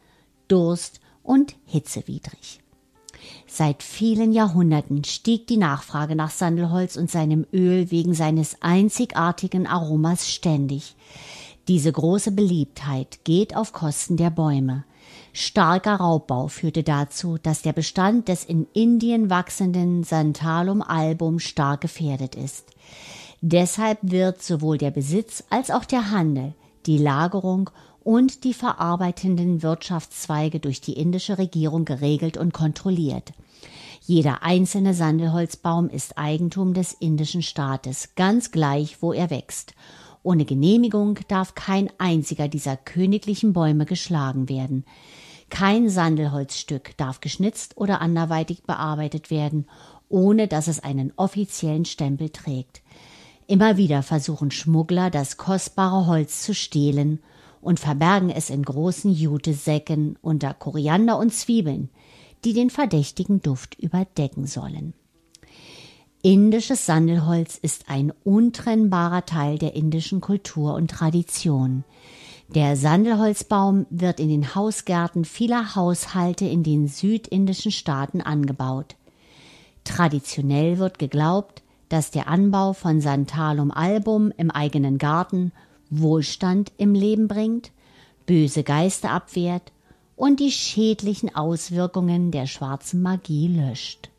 Durst 0.49 1.01
und 1.23 1.55
hitzewidrig. 1.67 2.62
Seit 3.55 3.83
vielen 3.83 4.33
Jahrhunderten 4.33 5.05
stieg 5.05 5.47
die 5.47 5.59
Nachfrage 5.59 6.17
nach 6.17 6.31
Sandelholz 6.31 6.97
und 6.97 7.11
seinem 7.11 7.45
Öl 7.53 7.91
wegen 7.91 8.15
seines 8.15 8.57
einzigartigen 8.63 9.67
Aromas 9.67 10.31
ständig. 10.31 10.97
Diese 11.69 11.93
große 11.93 12.33
Beliebtheit 12.33 13.19
geht 13.25 13.55
auf 13.55 13.75
Kosten 13.75 14.17
der 14.17 14.31
Bäume. 14.31 14.85
Starker 15.35 15.97
Raubbau 15.97 16.49
führte 16.49 16.83
dazu, 16.83 17.37
dass 17.43 17.61
der 17.61 17.75
Bestand 17.75 18.29
des 18.29 18.43
in 18.47 18.67
Indien 18.73 19.29
wachsenden 19.29 20.03
Santalum 20.03 20.81
album 20.81 21.39
stark 21.39 21.83
gefährdet 21.83 22.37
ist. 22.37 22.71
Deshalb 23.43 23.99
wird 24.01 24.43
sowohl 24.43 24.79
der 24.79 24.93
Besitz 24.93 25.45
als 25.51 25.71
auch 25.71 25.85
der 25.85 26.11
Handel, 26.11 26.55
die 26.87 26.97
Lagerung 26.97 27.69
und 28.03 28.45
die 28.45 28.55
verarbeitenden 28.55 29.63
Wirtschaftszweige 29.63 30.59
durch 30.59 30.81
die 30.81 30.95
indische 30.95 31.37
Regierung 31.37 31.85
geregelt 31.85 32.39
und 32.39 32.55
kontrolliert. 32.55 33.35
Jeder 34.13 34.43
einzelne 34.43 34.93
Sandelholzbaum 34.93 35.89
ist 35.89 36.19
Eigentum 36.19 36.75
des 36.75 36.93
indischen 36.93 37.41
Staates, 37.41 38.11
ganz 38.15 38.51
gleich, 38.51 39.01
wo 39.01 39.15
er 39.15 39.31
wächst. 39.31 39.73
Ohne 40.23 40.45
Genehmigung 40.45 41.19
darf 41.29 41.55
kein 41.55 41.89
einziger 41.97 42.47
dieser 42.47 42.77
königlichen 42.77 43.55
Bäume 43.55 43.87
geschlagen 43.87 44.51
werden. 44.51 44.85
Kein 45.49 45.89
Sandelholzstück 45.89 46.95
darf 46.99 47.23
geschnitzt 47.23 47.79
oder 47.79 48.03
anderweitig 48.03 48.65
bearbeitet 48.65 49.31
werden, 49.31 49.65
ohne 50.11 50.47
dass 50.47 50.69
es 50.69 50.85
einen 50.85 51.15
offiziellen 51.17 51.87
Stempel 51.87 52.29
trägt. 52.29 52.83
Immer 53.47 53.79
wieder 53.79 54.03
versuchen 54.03 54.51
Schmuggler, 54.51 55.09
das 55.09 55.39
kostbare 55.39 56.07
Holz 56.07 56.43
zu 56.43 56.55
stehlen 56.55 57.21
und 57.63 57.81
verbergen 57.81 58.29
es 58.29 58.51
in 58.51 58.63
großen 58.63 59.11
Jutesäcken 59.11 60.19
unter 60.21 60.53
Koriander 60.53 61.17
und 61.17 61.33
Zwiebeln, 61.33 61.89
die 62.45 62.53
den 62.53 62.71
verdächtigen 62.71 63.41
Duft 63.43 63.79
überdecken 63.79 64.47
sollen. 64.47 64.95
Indisches 66.23 66.87
Sandelholz 66.87 67.59
ist 67.59 67.89
ein 67.89 68.13
untrennbarer 68.23 69.27
Teil 69.27 69.59
der 69.59 69.75
indischen 69.75 70.21
Kultur 70.21 70.75
und 70.75 70.91
Tradition. 70.91 71.85
Der 72.55 72.77
Sandelholzbaum 72.77 73.87
wird 73.91 74.21
in 74.21 74.29
den 74.29 74.55
Hausgärten 74.55 75.25
vieler 75.25 75.75
Haushalte 75.75 76.45
in 76.45 76.63
den 76.63 76.87
südindischen 76.87 77.73
Staaten 77.73 78.21
angebaut. 78.21 78.95
Traditionell 79.85 80.79
wird 80.79 80.99
geglaubt, 80.99 81.63
dass 81.89 82.11
der 82.11 82.29
Anbau 82.29 82.73
von 82.73 83.01
Santalum 83.01 83.71
album 83.71 84.33
im 84.37 84.51
eigenen 84.51 84.99
Garten 84.99 85.53
Wohlstand 85.91 86.73
im 86.79 86.95
Leben 86.95 87.27
bringt, 87.27 87.73
böse 88.27 88.63
Geister 88.63 89.11
abwehrt 89.11 89.73
und 90.17 90.41
die 90.41 90.51
schädlichen 90.51 91.35
Auswirkungen 91.35 92.31
der 92.31 92.47
schwarzen 92.47 93.03
Magie 93.03 93.49
löscht. 93.49 94.11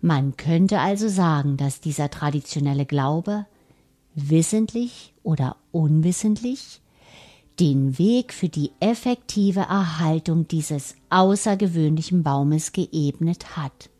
Man 0.00 0.36
könnte 0.36 0.80
also 0.80 1.08
sagen, 1.08 1.56
dass 1.56 1.80
dieser 1.80 2.10
traditionelle 2.10 2.86
Glaube 2.86 3.46
wissentlich 4.14 5.12
oder 5.22 5.56
unwissentlich 5.72 6.80
den 7.58 7.98
Weg 7.98 8.32
für 8.32 8.48
die 8.48 8.70
effektive 8.78 9.60
Erhaltung 9.60 10.46
dieses 10.46 10.94
außergewöhnlichen 11.10 12.22
Baumes 12.22 12.72
geebnet 12.72 13.56
hat. 13.56 13.90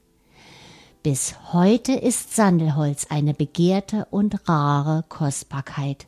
Bis 1.02 1.34
heute 1.52 1.92
ist 1.92 2.34
Sandelholz 2.34 3.06
eine 3.10 3.34
begehrte 3.34 4.06
und 4.10 4.48
rare 4.48 5.04
Kostbarkeit. 5.08 6.06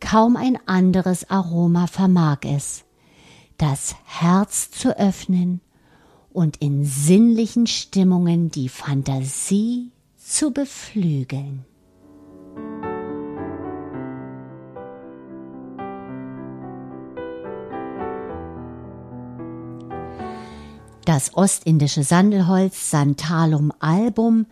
Kaum 0.00 0.36
ein 0.36 0.58
anderes 0.66 1.30
Aroma 1.30 1.86
vermag 1.86 2.38
es, 2.42 2.84
das 3.58 3.96
Herz 4.04 4.70
zu 4.70 4.98
öffnen 4.98 5.60
und 6.30 6.58
in 6.58 6.84
sinnlichen 6.84 7.66
Stimmungen 7.66 8.50
die 8.50 8.68
Fantasie 8.68 9.90
zu 10.16 10.52
beflügeln. 10.52 11.64
Das 21.06 21.34
ostindische 21.34 22.02
Sandelholz 22.02 22.90
Santalum 22.90 23.72
album 23.78 24.46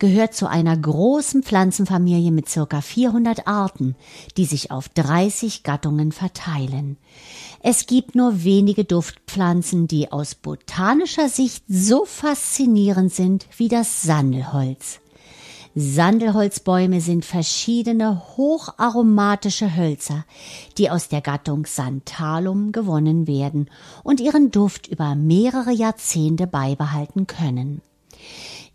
gehört 0.00 0.34
zu 0.34 0.48
einer 0.48 0.76
großen 0.76 1.44
Pflanzenfamilie 1.44 2.32
mit 2.32 2.48
circa 2.48 2.80
400 2.80 3.46
Arten, 3.46 3.94
die 4.36 4.46
sich 4.46 4.72
auf 4.72 4.88
30 4.88 5.62
Gattungen 5.62 6.10
verteilen. 6.10 6.96
Es 7.62 7.86
gibt 7.86 8.16
nur 8.16 8.42
wenige 8.42 8.84
Duftpflanzen, 8.84 9.86
die 9.86 10.10
aus 10.10 10.34
botanischer 10.34 11.28
Sicht 11.28 11.62
so 11.68 12.04
faszinierend 12.04 13.12
sind 13.12 13.46
wie 13.56 13.68
das 13.68 14.02
Sandelholz. 14.02 14.98
Sandelholzbäume 15.76 17.00
sind 17.00 17.24
verschiedene 17.24 18.20
hocharomatische 18.36 19.76
Hölzer, 19.76 20.24
die 20.78 20.90
aus 20.90 21.08
der 21.08 21.20
Gattung 21.20 21.64
Santalum 21.64 22.72
gewonnen 22.72 23.28
werden 23.28 23.70
und 24.02 24.20
ihren 24.20 24.50
Duft 24.50 24.88
über 24.88 25.14
mehrere 25.14 25.70
Jahrzehnte 25.70 26.48
beibehalten 26.48 27.28
können. 27.28 27.82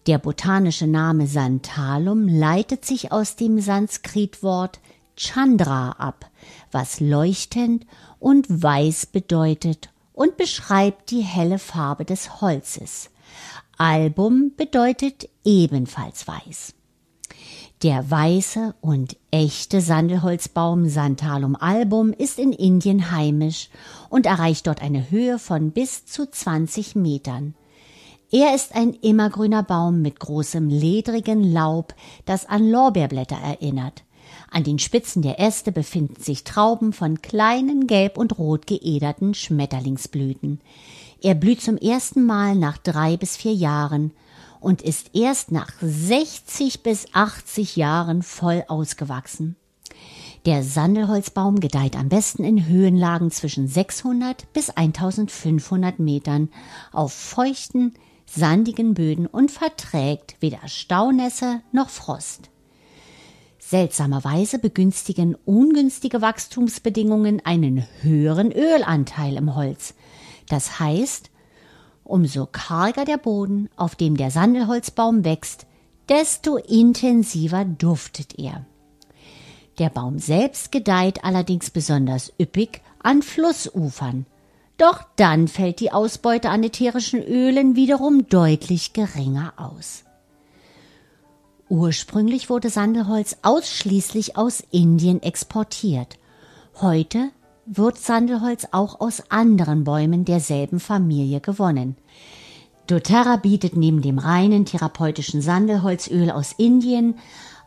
Der 0.07 0.19
botanische 0.19 0.85
Name 0.85 1.25
Santalum 1.25 2.27
leitet 2.27 2.85
sich 2.85 3.11
aus 3.11 3.35
dem 3.35 3.59
Sanskritwort 3.59 4.79
Chandra 5.17 5.91
ab, 5.93 6.29
was 6.71 6.99
leuchtend 6.99 7.87
und 8.19 8.45
weiß 8.47 9.07
bedeutet 9.07 9.89
und 10.13 10.37
beschreibt 10.37 11.09
die 11.09 11.21
helle 11.21 11.57
Farbe 11.57 12.05
des 12.05 12.39
Holzes. 12.39 13.09
Album 13.77 14.51
bedeutet 14.55 15.27
ebenfalls 15.43 16.27
weiß. 16.27 16.75
Der 17.81 18.09
weiße 18.09 18.75
und 18.81 19.17
echte 19.31 19.81
Sandelholzbaum 19.81 20.87
Santalum 20.87 21.55
album 21.55 22.13
ist 22.13 22.37
in 22.37 22.53
Indien 22.53 23.11
heimisch 23.11 23.69
und 24.09 24.27
erreicht 24.27 24.67
dort 24.67 24.83
eine 24.83 25.09
Höhe 25.09 25.39
von 25.39 25.71
bis 25.71 26.05
zu 26.05 26.29
20 26.29 26.95
Metern. 26.95 27.55
Er 28.37 28.53
ist 28.53 28.75
ein 28.75 28.91
immergrüner 28.95 29.63
Baum 29.63 30.01
mit 30.01 30.19
großem 30.19 30.67
ledrigen 30.67 31.53
Laub, 31.53 31.95
das 32.25 32.45
an 32.45 32.69
Lorbeerblätter 32.69 33.37
erinnert. 33.37 34.03
An 34.51 34.65
den 34.65 34.77
Spitzen 34.77 35.21
der 35.21 35.39
Äste 35.39 35.71
befinden 35.71 36.21
sich 36.21 36.43
Trauben 36.43 36.91
von 36.91 37.21
kleinen 37.21 37.87
gelb 37.87 38.17
und 38.17 38.37
rot 38.37 38.67
geederten 38.67 39.35
Schmetterlingsblüten. 39.35 40.59
Er 41.21 41.33
blüht 41.33 41.61
zum 41.61 41.77
ersten 41.77 42.25
Mal 42.25 42.55
nach 42.55 42.77
drei 42.77 43.15
bis 43.15 43.37
vier 43.37 43.53
Jahren 43.53 44.11
und 44.59 44.81
ist 44.81 45.11
erst 45.15 45.53
nach 45.53 45.71
60 45.79 46.83
bis 46.83 47.05
80 47.13 47.77
Jahren 47.77 48.21
voll 48.21 48.65
ausgewachsen. 48.67 49.55
Der 50.45 50.61
Sandelholzbaum 50.61 51.61
gedeiht 51.61 51.95
am 51.95 52.09
besten 52.09 52.43
in 52.43 52.67
Höhenlagen 52.67 53.31
zwischen 53.31 53.69
600 53.69 54.51
bis 54.51 54.71
1500 54.71 55.99
Metern 55.99 56.49
auf 56.91 57.13
feuchten, 57.13 57.93
sandigen 58.25 58.93
Böden 58.93 59.27
und 59.27 59.51
verträgt 59.51 60.35
weder 60.39 60.67
Staunässe 60.67 61.61
noch 61.71 61.89
Frost. 61.89 62.49
Seltsamerweise 63.59 64.59
begünstigen 64.59 65.35
ungünstige 65.45 66.21
Wachstumsbedingungen 66.21 67.43
einen 67.43 67.85
höheren 68.01 68.51
Ölanteil 68.51 69.37
im 69.37 69.55
Holz. 69.55 69.95
Das 70.49 70.79
heißt, 70.79 71.31
umso 72.03 72.45
karger 72.45 73.05
der 73.05 73.17
Boden, 73.17 73.69
auf 73.75 73.95
dem 73.95 74.17
der 74.17 74.29
Sandelholzbaum 74.29 75.25
wächst, 75.25 75.65
desto 76.09 76.57
intensiver 76.57 77.65
duftet 77.65 78.37
er. 78.37 78.65
Der 79.79 79.89
Baum 79.89 80.19
selbst 80.19 80.71
gedeiht 80.71 81.23
allerdings 81.23 81.69
besonders 81.71 82.31
üppig 82.39 82.81
an 82.99 83.23
Flussufern. 83.23 84.25
Doch 84.77 85.03
dann 85.15 85.47
fällt 85.47 85.79
die 85.79 85.91
Ausbeute 85.91 86.49
an 86.49 86.63
ätherischen 86.63 87.23
Ölen 87.23 87.75
wiederum 87.75 88.27
deutlich 88.27 88.93
geringer 88.93 89.53
aus. 89.57 90.03
Ursprünglich 91.69 92.49
wurde 92.49 92.69
Sandelholz 92.69 93.37
ausschließlich 93.41 94.37
aus 94.37 94.63
Indien 94.71 95.23
exportiert. 95.23 96.17
Heute 96.79 97.29
wird 97.65 97.97
Sandelholz 97.97 98.67
auch 98.71 98.99
aus 98.99 99.23
anderen 99.29 99.83
Bäumen 99.83 100.25
derselben 100.25 100.79
Familie 100.79 101.39
gewonnen. 101.39 101.95
doTERRA 102.87 103.37
bietet 103.37 103.75
neben 103.75 104.03
dem 104.03 104.19
reinen 104.19 104.65
therapeutischen 104.65 105.41
Sandelholzöl 105.41 106.29
aus 106.29 106.53
Indien 106.57 107.15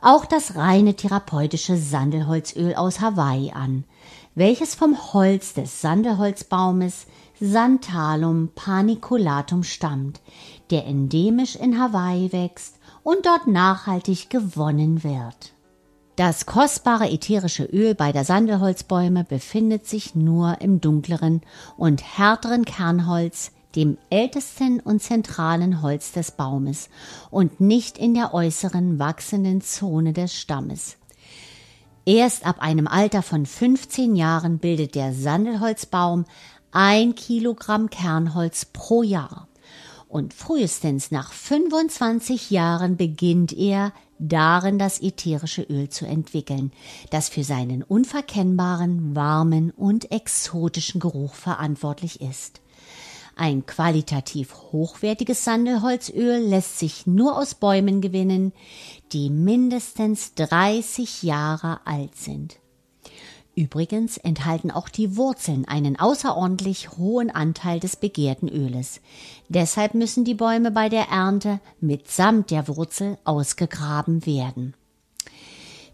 auch 0.01 0.27
das 0.27 0.55
reine 0.55 0.95
therapeutische 0.95 1.77
Sandelholzöl 1.77 2.77
aus 2.77 3.01
Hawaii 3.01 3.51
an, 3.51 3.83
welches 4.39 4.77
vom 4.77 4.97
Holz 5.13 5.53
des 5.55 5.81
Sandelholzbaumes 5.81 7.07
Santalum 7.41 8.51
paniculatum 8.55 9.65
stammt, 9.65 10.21
der 10.71 10.87
endemisch 10.87 11.57
in 11.57 11.81
Hawaii 11.81 12.33
wächst 12.33 12.79
und 13.03 13.27
dort 13.27 13.49
nachhaltig 13.49 14.31
gewonnen 14.31 15.03
wird. 15.03 15.55
Das 16.15 16.47
kostbare 16.47 17.11
ätherische 17.11 17.65
Öl 17.65 17.97
beider 17.97 18.25
Sandelholzbäume 18.25 19.25
befindet 19.25 19.87
sich 19.87 20.15
nur 20.15 20.61
im 20.61 20.81
dunkleren 20.81 21.43
und 21.77 22.03
härteren 22.03 22.65
Kernholz, 22.65 23.51
dem 23.75 23.99
ältesten 24.09 24.79
und 24.79 25.03
zentralen 25.03 25.83
Holz 25.83 26.13
des 26.13 26.31
Baumes 26.31 26.91
und 27.31 27.61
nicht 27.61 27.99
in 27.99 28.15
der 28.15 28.35
äußeren 28.35 29.01
wachsenden 29.01 29.63
Zone 29.63 30.13
des 30.13 30.33
Stammes. 30.33 30.97
Erst 32.09 32.47
ab 32.47 32.63
einem 32.63 32.87
Alter 32.87 33.23
von 33.23 33.45
15 33.45 34.17
Jahren 34.17 34.57
bildet 34.57 34.95
der 34.95 35.13
Sandelholzbaum 35.13 36.25
ein 36.73 37.15
Kilogramm 37.15 37.91
Kernholz 37.91 38.65
pro 38.65 39.03
Jahr 39.03 39.47
und 40.09 40.33
frühestens 40.33 41.11
nach 41.11 41.35
25 41.35 42.51
Jahren 42.51 42.97
beginnt 42.97 43.53
er, 43.53 43.93
darin 44.19 44.79
das 44.79 45.03
ätherische 45.03 45.61
Öl 45.65 45.91
zu 45.91 46.07
entwickeln, 46.07 46.73
das 47.11 47.29
für 47.29 47.45
seinen 47.45 47.83
unverkennbaren, 47.83 49.15
warmen 49.15 49.71
und 49.71 50.11
exotischen 50.11 51.03
Geruch 51.03 51.35
verantwortlich 51.35 52.23
ist. 52.23 52.63
Ein 53.39 53.67
qualitativ 53.67 54.53
hochwertiges 54.73 55.45
Sandelholzöl 55.45 56.41
lässt 56.41 56.81
sich 56.81 57.07
nur 57.07 57.39
aus 57.39 57.55
Bäumen 57.55 58.01
gewinnen, 58.01 58.53
die 59.13 59.31
mindestens 59.31 60.35
30 60.35 61.23
Jahre 61.23 61.79
alt 61.87 62.17
sind. 62.17 62.59
Übrigens 63.55 64.17
enthalten 64.17 64.73
auch 64.73 64.89
die 64.89 65.17
Wurzeln 65.17 65.69
einen 65.69 65.97
außerordentlich 66.01 66.99
hohen 66.99 67.31
Anteil 67.31 67.79
des 67.79 67.95
begehrten 67.95 68.49
Öles. 68.49 69.01
Deshalb 69.49 69.95
müssen 69.95 70.25
die 70.25 70.35
Bäume 70.35 70.73
bei 70.73 70.89
der 70.89 71.09
Ernte 71.09 71.61
mitsamt 71.81 72.51
der 72.51 72.67
Wurzel 72.67 73.19
ausgegraben 73.23 74.27
werden. 74.27 74.75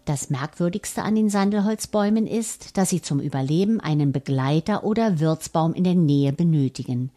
Das 0.05 0.29
Merkwürdigste 0.29 1.01
an 1.01 1.15
den 1.15 1.29
Sandelholzbäumen 1.29 2.27
ist, 2.27 2.77
dass 2.77 2.91
sie 2.91 3.01
zum 3.01 3.19
Überleben 3.19 3.79
einen 3.79 4.11
Begleiter 4.11 4.83
oder 4.83 5.19
Wirtsbaum 5.19 5.73
in 5.73 5.83
der 5.83 5.95
Nähe 5.95 6.31
benötigen. 6.31 7.09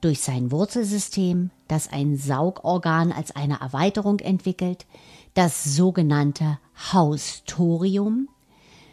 Durch 0.00 0.20
sein 0.20 0.50
Wurzelsystem, 0.50 1.50
das 1.68 1.92
ein 1.92 2.16
Saugorgan 2.16 3.12
als 3.12 3.36
eine 3.36 3.60
Erweiterung 3.60 4.20
entwickelt, 4.20 4.86
das 5.34 5.64
sogenannte 5.64 6.58
Haustorium, 6.92 8.28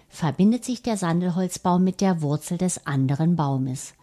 verbindet 0.10 0.66
sich 0.66 0.82
der 0.82 0.98
Sandelholzbaum 0.98 1.86
mit 1.86 2.02
der 2.02 2.22
Wurzel 2.22 2.58
des 2.58 2.86
anderen 2.86 3.38
Baumes 3.38 3.94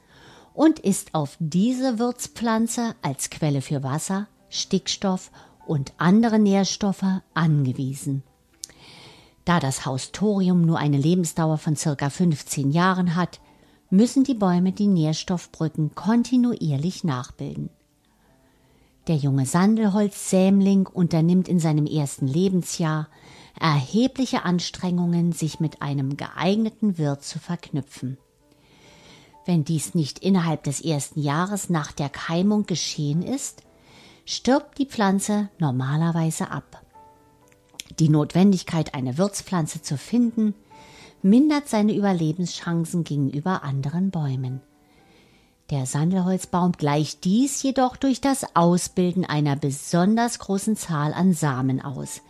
und 0.54 0.78
ist 0.78 1.14
auf 1.14 1.36
diese 1.38 1.98
Wirtspflanze 1.98 2.94
als 3.02 3.28
Quelle 3.28 3.60
für 3.60 3.82
Wasser, 3.82 4.26
Stickstoff 4.48 5.30
und 5.66 5.92
andere 5.98 6.38
Nährstoffe 6.38 7.04
angewiesen. 7.34 8.22
Da 9.48 9.60
das 9.60 9.86
Haustorium 9.86 10.60
nur 10.60 10.76
eine 10.76 10.98
Lebensdauer 10.98 11.56
von 11.56 11.74
circa 11.74 12.10
15 12.10 12.70
Jahren 12.70 13.16
hat, 13.16 13.40
müssen 13.88 14.22
die 14.22 14.34
Bäume 14.34 14.72
die 14.72 14.88
Nährstoffbrücken 14.88 15.94
kontinuierlich 15.94 17.02
nachbilden. 17.02 17.70
Der 19.06 19.16
junge 19.16 19.46
Sandelholzsämling 19.46 20.86
unternimmt 20.86 21.48
in 21.48 21.60
seinem 21.60 21.86
ersten 21.86 22.26
Lebensjahr 22.26 23.08
erhebliche 23.58 24.44
Anstrengungen, 24.44 25.32
sich 25.32 25.60
mit 25.60 25.80
einem 25.80 26.18
geeigneten 26.18 26.98
Wirt 26.98 27.24
zu 27.24 27.38
verknüpfen. 27.38 28.18
Wenn 29.46 29.64
dies 29.64 29.94
nicht 29.94 30.18
innerhalb 30.18 30.64
des 30.64 30.82
ersten 30.82 31.22
Jahres 31.22 31.70
nach 31.70 31.92
der 31.92 32.10
Keimung 32.10 32.66
geschehen 32.66 33.22
ist, 33.22 33.62
stirbt 34.26 34.76
die 34.76 34.84
Pflanze 34.84 35.48
normalerweise 35.58 36.50
ab. 36.50 36.82
Die 37.98 38.08
Notwendigkeit, 38.08 38.94
eine 38.94 39.18
Wirtspflanze 39.18 39.82
zu 39.82 39.96
finden, 39.96 40.54
mindert 41.22 41.68
seine 41.68 41.94
Überlebenschancen 41.94 43.04
gegenüber 43.04 43.64
anderen 43.64 44.10
Bäumen. 44.10 44.60
Der 45.70 45.84
Sandelholzbaum 45.84 46.72
gleicht 46.72 47.24
dies 47.24 47.62
jedoch 47.62 47.96
durch 47.96 48.20
das 48.20 48.56
Ausbilden 48.56 49.24
einer 49.24 49.56
besonders 49.56 50.38
großen 50.38 50.76
Zahl 50.76 51.12
an 51.12 51.34
Samen 51.34 51.82
aus, 51.82 52.22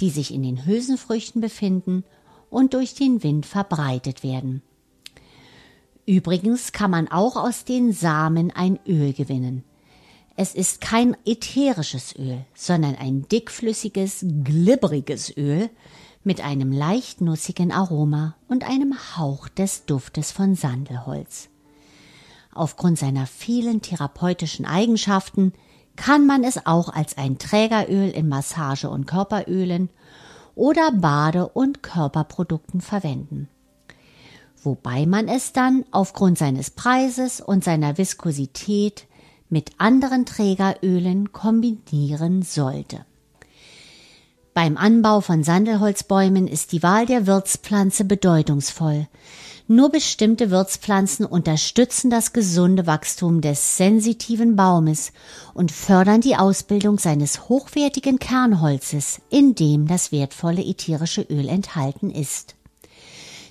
die 0.00 0.10
sich 0.10 0.32
in 0.32 0.42
den 0.42 0.64
Hülsenfrüchten 0.64 1.40
befinden 1.40 2.04
und 2.48 2.72
durch 2.72 2.94
den 2.94 3.22
Wind 3.22 3.44
verbreitet 3.44 4.22
werden. 4.22 4.62
Übrigens 6.06 6.72
kann 6.72 6.90
man 6.90 7.08
auch 7.08 7.36
aus 7.36 7.64
den 7.64 7.92
Samen 7.92 8.50
ein 8.50 8.78
Öl 8.86 9.12
gewinnen. 9.12 9.64
Es 10.40 10.54
ist 10.54 10.80
kein 10.80 11.16
ätherisches 11.26 12.14
Öl, 12.16 12.44
sondern 12.54 12.94
ein 12.94 13.26
dickflüssiges, 13.26 14.24
glibberiges 14.44 15.36
Öl 15.36 15.68
mit 16.22 16.44
einem 16.44 16.70
leicht 16.70 17.20
nussigen 17.20 17.72
Aroma 17.72 18.36
und 18.46 18.62
einem 18.62 18.94
Hauch 19.16 19.48
des 19.48 19.84
Duftes 19.86 20.30
von 20.30 20.54
Sandelholz. 20.54 21.48
Aufgrund 22.54 23.00
seiner 23.00 23.26
vielen 23.26 23.82
therapeutischen 23.82 24.64
Eigenschaften 24.64 25.54
kann 25.96 26.24
man 26.24 26.44
es 26.44 26.66
auch 26.66 26.88
als 26.88 27.18
ein 27.18 27.38
Trägeröl 27.38 28.10
in 28.10 28.28
Massage- 28.28 28.90
und 28.90 29.08
Körperölen 29.08 29.90
oder 30.54 30.92
Bade- 30.92 31.48
und 31.48 31.82
Körperprodukten 31.82 32.80
verwenden. 32.80 33.48
Wobei 34.62 35.04
man 35.04 35.26
es 35.26 35.52
dann 35.52 35.84
aufgrund 35.90 36.38
seines 36.38 36.70
Preises 36.70 37.40
und 37.40 37.64
seiner 37.64 37.98
Viskosität 37.98 39.08
mit 39.48 39.70
anderen 39.78 40.26
Trägerölen 40.26 41.32
kombinieren 41.32 42.42
sollte. 42.42 43.04
Beim 44.54 44.76
Anbau 44.76 45.20
von 45.20 45.44
Sandelholzbäumen 45.44 46.48
ist 46.48 46.72
die 46.72 46.82
Wahl 46.82 47.06
der 47.06 47.26
Wirtspflanze 47.26 48.04
bedeutungsvoll, 48.04 49.06
nur 49.70 49.90
bestimmte 49.90 50.50
Wirtspflanzen 50.50 51.26
unterstützen 51.26 52.08
das 52.08 52.32
gesunde 52.32 52.86
Wachstum 52.86 53.42
des 53.42 53.76
sensitiven 53.76 54.56
Baumes 54.56 55.12
und 55.52 55.70
fördern 55.70 56.22
die 56.22 56.36
Ausbildung 56.36 56.98
seines 56.98 57.50
hochwertigen 57.50 58.18
Kernholzes, 58.18 59.20
in 59.28 59.54
dem 59.54 59.86
das 59.86 60.10
wertvolle 60.10 60.64
ätherische 60.64 61.20
Öl 61.20 61.50
enthalten 61.50 62.10
ist. 62.10 62.54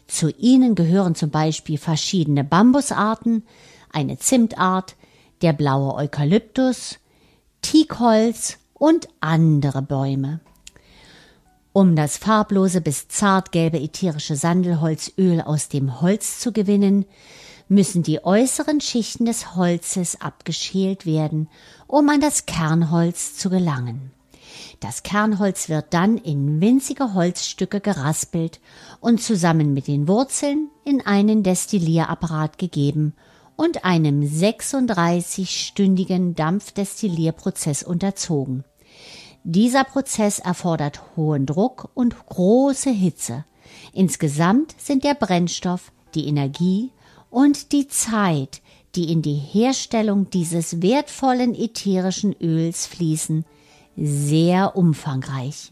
Zu 0.08 0.32
ihnen 0.32 0.74
gehören 0.74 1.14
zum 1.14 1.30
Beispiel 1.30 1.78
verschiedene 1.78 2.44
Bambusarten, 2.44 3.46
eine 3.92 4.18
Zimtart, 4.18 4.96
der 5.42 5.54
blaue 5.54 5.94
Eukalyptus, 5.96 7.00
Teakholz 7.62 8.58
und 8.74 9.08
andere 9.20 9.82
Bäume. 9.82 10.40
Um 11.74 11.96
das 11.96 12.18
farblose 12.18 12.82
bis 12.82 13.08
zartgelbe 13.08 13.80
ätherische 13.80 14.36
Sandelholzöl 14.36 15.42
aus 15.42 15.70
dem 15.70 16.02
Holz 16.02 16.40
zu 16.40 16.52
gewinnen, 16.52 17.06
müssen 17.70 18.02
die 18.02 18.24
äußeren 18.24 18.82
Schichten 18.82 19.26
des 19.26 19.56
Holzes 19.56 20.20
abgeschält 20.22 21.06
werden, 21.06 21.50
um 21.86 22.10
an 22.10 22.22
das 22.22 22.46
Kernholz 22.46 23.36
zu 23.36 23.50
gelangen. 23.50 24.12
Das 24.80 25.04
Kernholz 25.04 25.70
wird 25.70 25.94
dann 25.94 26.18
in 26.18 26.62
winzige 26.62 27.14
Holzstücke 27.14 27.82
geraspelt 27.82 28.60
und 29.00 29.22
zusammen 29.22 29.74
mit 29.74 29.88
den 29.88 30.08
Wurzeln 30.08 30.70
in 30.84 31.06
einen 31.06 31.44
Destillierapparat 31.44 32.58
gegeben 32.58 33.14
und 33.58 33.84
einem 33.84 34.22
36-stündigen 34.22 36.36
Dampfdestillierprozess 36.36 37.84
unterzogen. 37.84 38.64
Dieser 39.44 39.84
Prozess 39.84 40.40
erfordert 40.40 41.02
hohen 41.18 41.46
Druck 41.46 41.90
und 41.94 42.16
große 42.28 42.92
Hitze. 42.92 43.44
Insgesamt 43.94 44.76
sind 44.78 45.04
der 45.04 45.16
Brennstoff, 45.16 45.92
die 46.16 46.28
Energie 46.28 46.94
und 47.30 47.74
die 47.74 47.88
Zeit, 47.88 48.62
die 48.96 49.12
in 49.12 49.22
die 49.22 49.36
Herstellung 49.36 50.30
dieses 50.30 50.82
wertvollen 50.82 51.54
ätherischen 51.56 52.36
Öls 52.42 52.88
fließen, 52.88 53.46
sehr 53.96 54.76
umfangreich. 54.76 55.72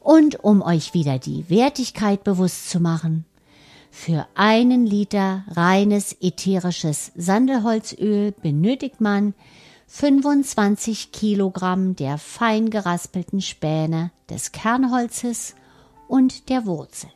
Und 0.00 0.42
um 0.42 0.62
euch 0.62 0.94
wieder 0.94 1.18
die 1.18 1.50
Wertigkeit 1.50 2.24
bewusst 2.24 2.70
zu 2.70 2.80
machen, 2.80 3.26
für 3.90 4.26
einen 4.34 4.86
Liter 4.86 5.44
reines 5.48 6.16
ätherisches 6.20 7.12
Sandelholzöl 7.16 8.32
benötigt 8.32 9.00
man 9.00 9.34
25 9.88 11.12
Kilogramm 11.12 11.96
der 11.96 12.18
fein 12.18 12.70
geraspelten 12.70 13.40
Späne 13.40 14.10
des 14.28 14.52
Kernholzes 14.52 15.54
und 16.08 16.48
der 16.50 16.66
Wurzel. 16.66 17.10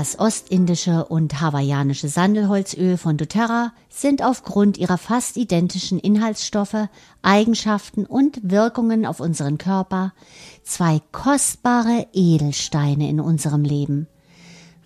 Das 0.00 0.18
ostindische 0.18 1.04
und 1.04 1.42
hawaiianische 1.42 2.08
Sandelholzöl 2.08 2.96
von 2.96 3.18
doTERRA 3.18 3.74
sind 3.90 4.24
aufgrund 4.24 4.78
ihrer 4.78 4.96
fast 4.96 5.36
identischen 5.36 5.98
Inhaltsstoffe, 5.98 6.88
Eigenschaften 7.20 8.06
und 8.06 8.40
Wirkungen 8.42 9.04
auf 9.04 9.20
unseren 9.20 9.58
Körper 9.58 10.14
zwei 10.62 11.02
kostbare 11.12 12.06
Edelsteine 12.14 13.10
in 13.10 13.20
unserem 13.20 13.62
Leben, 13.62 14.06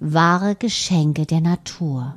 wahre 0.01 0.57
Geschenke 0.57 1.27
der 1.27 1.43
Natur. 1.43 2.17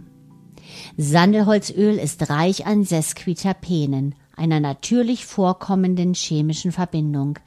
Sandelholzöl 0.98 2.00
ist 2.00 2.32
reich 2.32 2.66
an 2.66 2.84
Sesquiterpenen, 2.84 4.16
einer 4.36 4.60
natürlich 4.60 5.28
vorkommenden 5.28 6.16
chemischen 6.16 6.72
Verbindung, 6.72 7.38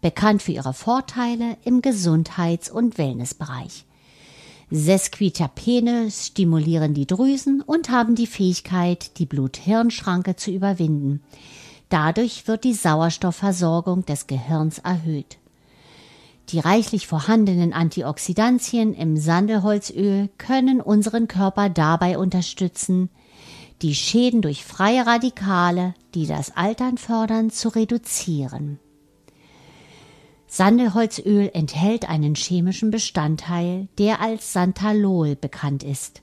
bekannt 0.00 0.40
für 0.40 0.52
ihre 0.52 0.72
Vorteile 0.72 1.58
im 1.62 1.82
Gesundheits- 1.82 2.70
und 2.70 2.96
Wellnessbereich. 2.96 3.84
Sesquiterpene 4.76 6.10
stimulieren 6.10 6.94
die 6.94 7.06
Drüsen 7.06 7.60
und 7.60 7.90
haben 7.90 8.16
die 8.16 8.26
Fähigkeit, 8.26 9.18
die 9.18 9.26
Blut-Hirn-Schranke 9.26 10.34
zu 10.34 10.50
überwinden. 10.50 11.22
Dadurch 11.90 12.48
wird 12.48 12.64
die 12.64 12.74
Sauerstoffversorgung 12.74 14.04
des 14.04 14.26
Gehirns 14.26 14.80
erhöht. 14.80 15.38
Die 16.48 16.58
reichlich 16.58 17.06
vorhandenen 17.06 17.72
Antioxidantien 17.72 18.94
im 18.94 19.16
Sandelholzöl 19.16 20.28
können 20.38 20.80
unseren 20.80 21.28
Körper 21.28 21.68
dabei 21.70 22.18
unterstützen, 22.18 23.10
die 23.80 23.94
Schäden 23.94 24.42
durch 24.42 24.64
freie 24.64 25.06
Radikale, 25.06 25.94
die 26.16 26.26
das 26.26 26.56
Altern 26.56 26.98
fördern, 26.98 27.50
zu 27.50 27.68
reduzieren. 27.68 28.80
Sandelholzöl 30.46 31.50
enthält 31.52 32.08
einen 32.08 32.34
chemischen 32.34 32.90
Bestandteil, 32.90 33.88
der 33.98 34.20
als 34.20 34.52
Santalol 34.52 35.36
bekannt 35.36 35.82
ist. 35.82 36.22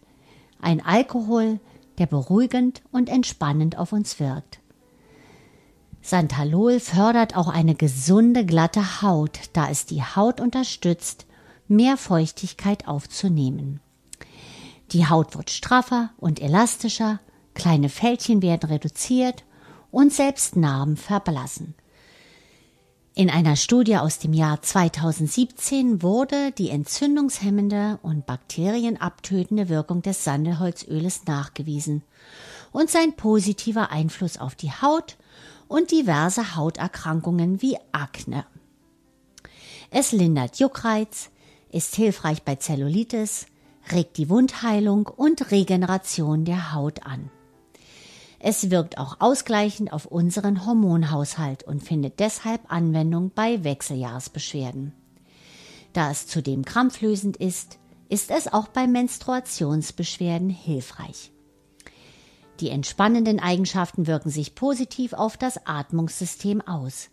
Ein 0.62 0.86
Alkohol, 0.86 1.60
der 1.97 2.05
beruhigend 2.05 2.81
und 2.91 3.10
entspannend 3.10 3.77
auf 3.77 3.91
uns 3.91 4.19
wirkt. 4.19 4.60
Santalol 6.01 6.79
fördert 6.79 7.38
auch 7.38 7.47
eine 7.47 7.75
gesunde, 7.75 8.45
glatte 8.45 9.01
Haut, 9.01 9.39
da 9.53 9.69
es 9.69 9.86
die 9.86 10.01
Haut 10.01 10.39
unterstützt, 10.39 11.27
mehr 11.67 11.95
Feuchtigkeit 11.95 12.88
aufzunehmen. 12.88 13.79
Die 14.91 15.07
Haut 15.07 15.38
wird 15.38 15.49
straffer 15.49 16.10
und 16.17 16.41
elastischer, 16.41 17.19
kleine 17.53 17.89
Fältchen 17.89 18.41
werden 18.41 18.69
reduziert 18.69 19.43
und 19.91 20.12
selbst 20.12 20.55
Narben 20.55 20.97
verblassen. 20.97 21.75
In 23.13 23.30
einer 23.30 23.58
Studie 23.58 23.97
aus 23.97 24.19
dem 24.19 24.32
Jahr 24.32 24.62
2017 24.62 26.02
wurde 26.02 26.54
die 26.54 26.69
entzündungshemmende 26.69 28.00
und 28.04 28.26
bakterienabtötende 28.26 29.67
Wirkung 29.67 30.02
des 30.02 30.24
Sandelholzöles 30.24 31.26
nachgewiesen 31.26 32.04
und 32.71 32.89
sein 32.89 33.17
positiver 33.17 33.91
Einfluss 33.91 34.38
auf 34.38 34.56
die 34.56 34.71
Haut 34.71 35.17
und 35.67 35.91
diverse 35.91 36.56
Hauterkrankungen 36.56 37.62
wie 37.62 37.78
Akne. 37.91 38.45
Es 39.89 40.13
lindert 40.13 40.60
Juckreiz, 40.60 41.32
ist 41.69 41.95
hilfreich 41.95 42.43
bei 42.43 42.56
Zellulitis, 42.56 43.45
regt 43.91 44.15
die 44.17 44.30
Wundheilung 44.30 45.08
und 45.08 45.52
Regeneration 45.52 46.45
der 46.45 46.74
Haut 46.74 47.06
an. 47.06 47.30
Es 48.43 48.71
wirkt 48.71 48.97
auch 48.97 49.17
ausgleichend 49.19 49.93
auf 49.93 50.08
unseren 50.08 50.65
Hormonhaushalt 50.65 51.63
und 51.63 51.84
findet 51.84 52.19
deshalb 52.19 52.71
Anwendung 52.71 53.32
bei 53.36 53.63
Wechseljahrsbeschwerden. 53.63 54.93
Da 55.93 56.10
es 56.10 56.25
zudem 56.25 56.65
krampflösend 56.65 57.38
ist, 57.38 57.77
ist 58.10 58.32
es 58.32 58.51
auch 58.51 58.67
bei 58.69 58.88
Menstruationsbeschwerden 58.88 60.49
hilfreich. 60.49 61.32
Die 62.60 62.69
entspannenden 62.69 63.39
Eigenschaften 63.39 64.08
wirken 64.08 64.32
sich 64.32 64.56
positiv 64.56 65.13
auf 65.13 65.38
das 65.38 65.67
Atmungssystem 65.67 66.62
aus. 66.62 67.10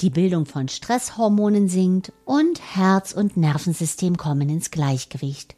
Die 0.00 0.10
Bildung 0.10 0.46
von 0.46 0.68
Stresshormonen 0.68 1.68
sinkt 1.68 2.12
und 2.24 2.60
Herz- 2.76 3.12
und 3.12 3.36
Nervensystem 3.36 4.16
kommen 4.16 4.48
ins 4.48 4.70
Gleichgewicht. 4.70 5.55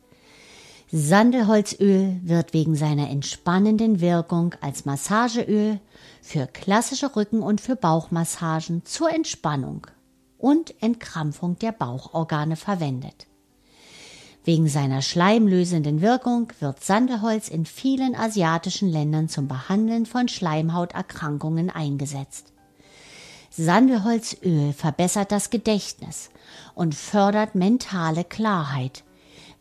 Sandelholzöl 0.91 2.19
wird 2.23 2.55
wegen 2.55 2.75
seiner 2.75 3.11
entspannenden 3.11 4.01
Wirkung 4.01 4.55
als 4.63 4.87
Massageöl 4.87 5.81
für 6.23 6.47
klassische 6.47 7.15
Rücken- 7.15 7.43
und 7.43 7.61
für 7.61 7.77
Bauchmassagen 7.77 8.87
zur 8.87 9.13
Entspannung 9.13 9.87
und 10.39 10.75
Entkrampfung 10.83 11.59
der 11.59 11.73
Bauchorgane 11.73 12.57
verwendet. 12.57 13.27
Wegen 14.45 14.67
seiner 14.67 15.03
schleimlösenden 15.03 16.01
Wirkung 16.01 16.51
wird 16.59 16.83
Sandelholz 16.83 17.49
in 17.49 17.67
vielen 17.67 18.15
asiatischen 18.15 18.89
Ländern 18.89 19.29
zum 19.29 19.47
Behandeln 19.47 20.07
von 20.07 20.27
Schleimhauterkrankungen 20.27 21.69
eingesetzt. 21.69 22.55
Sandelholzöl 23.51 24.73
verbessert 24.73 25.33
das 25.33 25.51
Gedächtnis 25.51 26.31
und 26.75 26.95
fördert 26.95 27.55
mentale 27.55 28.25
Klarheit, 28.25 29.05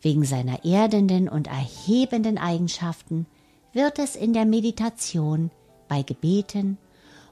Wegen 0.00 0.24
seiner 0.24 0.64
erdenden 0.64 1.28
und 1.28 1.48
erhebenden 1.48 2.38
Eigenschaften 2.38 3.26
wird 3.72 3.98
es 3.98 4.16
in 4.16 4.32
der 4.32 4.44
Meditation, 4.44 5.50
bei 5.88 6.02
Gebeten 6.02 6.78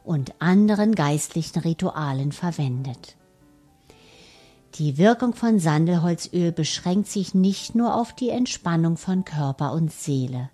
und 0.05 0.35
anderen 0.40 0.94
geistlichen 0.94 1.61
Ritualen 1.61 2.33
verwendet. 2.33 3.16
Die 4.76 4.98
Wirkung 4.98 5.35
von 5.35 5.59
Sandelholzöl 5.59 6.52
beschränkt 6.52 7.09
sich 7.09 7.35
nicht 7.35 7.74
nur 7.74 7.94
auf 7.94 8.12
die 8.12 8.31
Entspannung 8.31 8.96
von 8.96 9.24
Körper 9.24 9.72
und 9.72 9.90
Seele. 9.90 10.50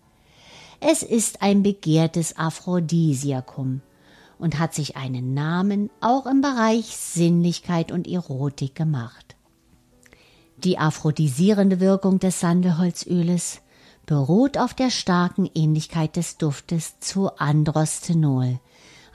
Es 0.80 1.02
ist 1.02 1.42
ein 1.42 1.62
begehrtes 1.62 2.36
Aphrodisiakum 2.36 3.82
und 4.38 4.58
hat 4.58 4.74
sich 4.74 4.96
einen 4.96 5.34
Namen 5.34 5.90
auch 6.00 6.26
im 6.26 6.40
Bereich 6.40 6.96
Sinnlichkeit 6.96 7.92
und 7.92 8.08
Erotik 8.08 8.74
gemacht. 8.74 9.31
Die 10.64 10.78
aphrodisierende 10.78 11.80
Wirkung 11.80 12.20
des 12.20 12.38
Sandelholzöles 12.38 13.62
beruht 14.06 14.58
auf 14.58 14.74
der 14.74 14.90
starken 14.90 15.50
Ähnlichkeit 15.54 16.16
des 16.16 16.36
Duftes 16.38 17.00
zu 17.00 17.36
Androstenol, 17.36 18.60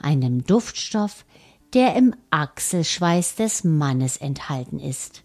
einem 0.00 0.44
Duftstoff, 0.44 1.24
der 1.72 1.96
im 1.96 2.14
Achselschweiß 2.30 3.36
des 3.36 3.64
Mannes 3.64 4.18
enthalten 4.18 4.78
ist. 4.78 5.22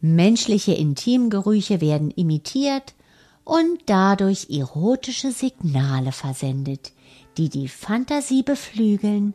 Menschliche 0.00 0.72
Intimgerüche 0.72 1.80
werden 1.80 2.10
imitiert 2.10 2.94
und 3.44 3.80
dadurch 3.86 4.48
erotische 4.50 5.32
Signale 5.32 6.12
versendet, 6.12 6.92
die 7.38 7.48
die 7.48 7.68
Fantasie 7.68 8.42
beflügeln 8.42 9.34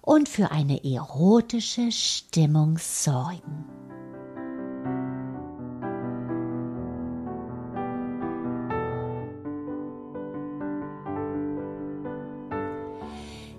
und 0.00 0.28
für 0.28 0.50
eine 0.50 0.84
erotische 0.84 1.92
Stimmung 1.92 2.78
sorgen. 2.78 3.77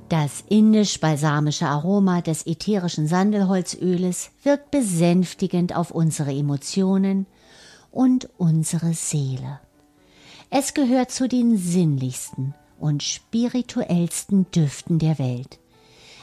Das 0.09 0.43
indisch-balsamische 0.49 1.67
Aroma 1.67 2.21
des 2.21 2.47
ätherischen 2.47 3.07
Sandelholzöles 3.07 4.31
wirkt 4.41 4.71
besänftigend 4.71 5.75
auf 5.75 5.91
unsere 5.91 6.31
Emotionen 6.31 7.27
und 7.91 8.27
unsere 8.39 8.95
Seele. 8.95 9.59
Es 10.49 10.73
gehört 10.73 11.11
zu 11.11 11.27
den 11.27 11.57
sinnlichsten 11.57 12.55
und 12.79 13.03
spirituellsten 13.03 14.49
Düften 14.49 14.97
der 14.97 15.19
Welt. 15.19 15.59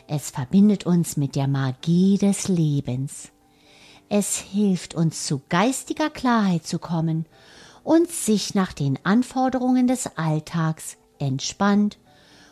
Es 0.08 0.30
verbindet 0.30 0.84
uns 0.84 1.16
mit 1.16 1.36
der 1.36 1.46
Magie 1.46 2.18
des 2.18 2.48
Lebens. 2.48 3.28
Es 4.08 4.36
hilft 4.36 4.96
uns 4.96 5.26
zu 5.26 5.42
geistiger 5.48 6.10
Klarheit 6.10 6.66
zu 6.66 6.80
kommen 6.80 7.24
und 7.84 8.10
sich 8.10 8.56
nach 8.56 8.72
den 8.72 8.98
Anforderungen 9.04 9.86
des 9.86 10.16
Alltags 10.16 10.96
entspannt 11.20 11.98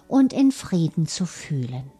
und 0.09 0.33
in 0.33 0.53
Frieden 0.53 1.07
zu 1.07 1.27
fühlen. 1.27 1.91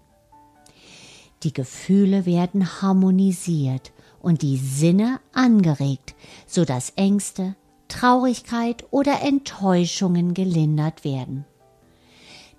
Die 1.43 1.53
Gefühle 1.53 2.27
werden 2.27 2.81
harmonisiert 2.81 3.93
und 4.21 4.43
die 4.43 4.57
Sinne 4.57 5.21
angeregt, 5.33 6.15
so 6.47 6.65
dass 6.65 6.91
Ängste, 6.97 7.55
Traurigkeit 7.89 8.85
oder 8.91 9.21
Enttäuschungen 9.23 10.33
gelindert 10.33 11.05
werden. 11.05 11.45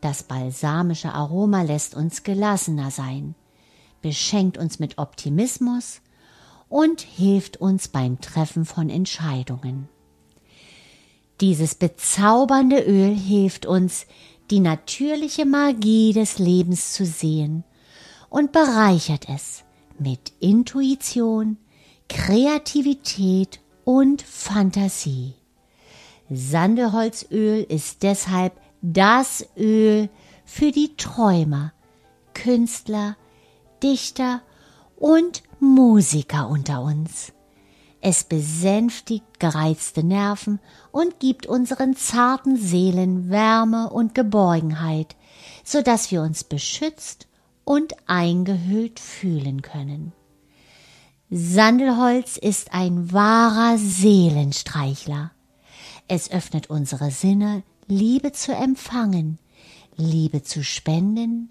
Das 0.01 0.21
balsamische 0.23 1.13
Aroma 1.13 1.63
lässt 1.63 1.95
uns 1.95 2.21
gelassener 2.21 2.91
sein, 2.91 3.34
beschenkt 4.03 4.60
uns 4.60 4.77
mit 4.77 4.99
Optimismus 4.99 6.01
und 6.69 7.01
hilft 7.01 7.58
uns 7.58 7.88
beim 7.88 8.21
Treffen 8.21 8.65
von 8.65 8.91
Entscheidungen. 8.91 9.89
Dieses 11.41 11.75
bezaubernde 11.75 12.79
Öl 12.79 13.15
hilft 13.15 13.65
uns, 13.65 14.05
die 14.51 14.60
natürliche 14.60 15.45
Magie 15.45 16.13
des 16.13 16.39
Lebens 16.39 16.93
zu 16.93 17.05
sehen 17.05 17.63
und 18.29 18.51
bereichert 18.51 19.27
es 19.29 19.63
mit 19.97 20.34
Intuition, 20.39 21.58
Kreativität 22.10 23.60
und 23.84 24.21
Fantasie. 24.21 25.36
Sandelholzöl 26.29 27.63
ist 27.63 28.03
deshalb 28.03 28.53
das 28.81 29.45
Öl 29.58 30.10
für 30.43 30.71
die 30.71 30.95
Träumer, 30.97 31.73
Künstler, 32.34 33.15
Dichter 33.81 34.41
und 34.97 35.43
Musiker 35.60 36.49
unter 36.49 36.81
uns. 36.81 37.35
Es 38.08 38.24
besänftigt 38.24 39.39
gereizte 39.39 40.04
Nerven 40.04 40.60
und 40.91 41.20
gibt 41.20 41.48
unseren 41.48 41.96
zarten 41.96 42.56
Seelen 42.56 43.32
Wärme 43.32 43.89
und 43.89 44.13
Geborgenheit, 44.13 45.15
so 45.63 45.82
dass 45.82 46.12
wir 46.12 46.22
uns 46.22 46.44
beschützt 46.44 47.26
und 47.63 47.96
eingehüllt 48.06 49.00
fühlen 49.00 49.63
können. 49.63 50.13
Sandelholz 51.32 52.38
ist 52.38 52.76
ein 52.76 53.12
wahrer 53.12 53.80
Seelenstreichler. 53.80 55.32
Es 56.08 56.30
öffnet 56.30 56.70
unsere 56.70 57.10
Sinne, 57.10 57.63
Liebe 57.88 58.34
zu 58.34 58.54
empfangen, 58.54 59.39
Liebe 59.96 60.44
zu 60.44 60.63
spenden 60.63 61.50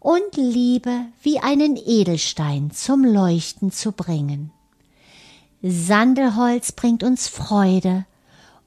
und 0.00 0.34
Liebe 0.34 1.02
wie 1.22 1.38
einen 1.38 1.76
Edelstein 1.76 2.72
zum 2.72 3.04
Leuchten 3.04 3.70
zu 3.70 3.92
bringen. 3.92 4.50
Sandelholz 5.62 6.72
bringt 6.72 7.02
uns 7.02 7.28
Freude 7.28 8.06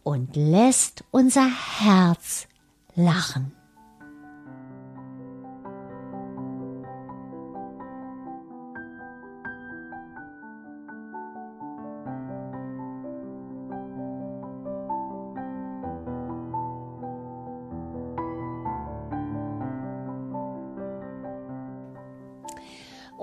und 0.03 0.35
lässt 0.35 1.03
unser 1.11 1.47
Herz 1.79 2.47
lachen. 2.95 3.53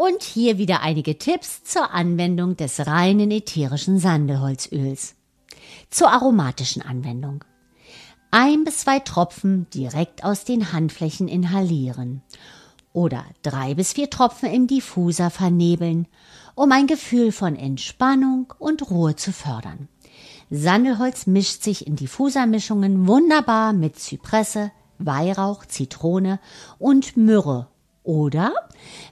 Und 0.06 0.22
hier 0.22 0.56
wieder 0.56 0.82
einige 0.82 1.18
Tipps 1.18 1.64
zur 1.64 1.92
Anwendung 1.92 2.56
des 2.56 2.86
reinen 2.86 3.32
ätherischen 3.32 3.98
Sandelholzöls. 3.98 5.16
Zur 5.90 6.12
aromatischen 6.12 6.80
Anwendung. 6.80 7.42
Ein 8.30 8.62
bis 8.62 8.78
zwei 8.78 9.00
Tropfen 9.00 9.66
direkt 9.74 10.22
aus 10.22 10.44
den 10.44 10.72
Handflächen 10.72 11.26
inhalieren 11.26 12.22
oder 12.92 13.24
drei 13.42 13.74
bis 13.74 13.94
vier 13.94 14.08
Tropfen 14.08 14.48
im 14.48 14.68
Diffuser 14.68 15.28
vernebeln, 15.30 16.06
um 16.54 16.70
ein 16.70 16.86
Gefühl 16.86 17.32
von 17.32 17.56
Entspannung 17.56 18.52
und 18.60 18.88
Ruhe 18.88 19.16
zu 19.16 19.32
fördern. 19.32 19.88
Sandelholz 20.50 21.26
mischt 21.26 21.64
sich 21.64 21.84
in 21.84 21.96
Diffusermischungen 21.96 23.08
wunderbar 23.08 23.72
mit 23.72 23.98
Zypresse, 23.98 24.70
Weihrauch, 24.98 25.66
Zitrone 25.66 26.38
und 26.78 27.16
Myrrhe 27.16 27.66
oder 28.04 28.52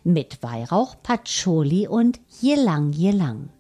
mit 0.03 0.43
Weihrauch, 0.43 0.97
Patchouli 1.03 1.89
und 1.89 2.21
Ylang 2.43 2.93
Ylang. 2.93 3.51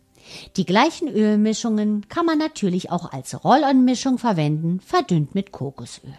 Die 0.56 0.64
gleichen 0.64 1.08
Ölmischungen 1.08 2.08
kann 2.08 2.26
man 2.26 2.38
natürlich 2.38 2.90
auch 2.90 3.12
als 3.12 3.44
Roll-on-Mischung 3.44 4.18
verwenden, 4.18 4.80
verdünnt 4.80 5.34
mit 5.34 5.52
Kokosöl. 5.52 6.14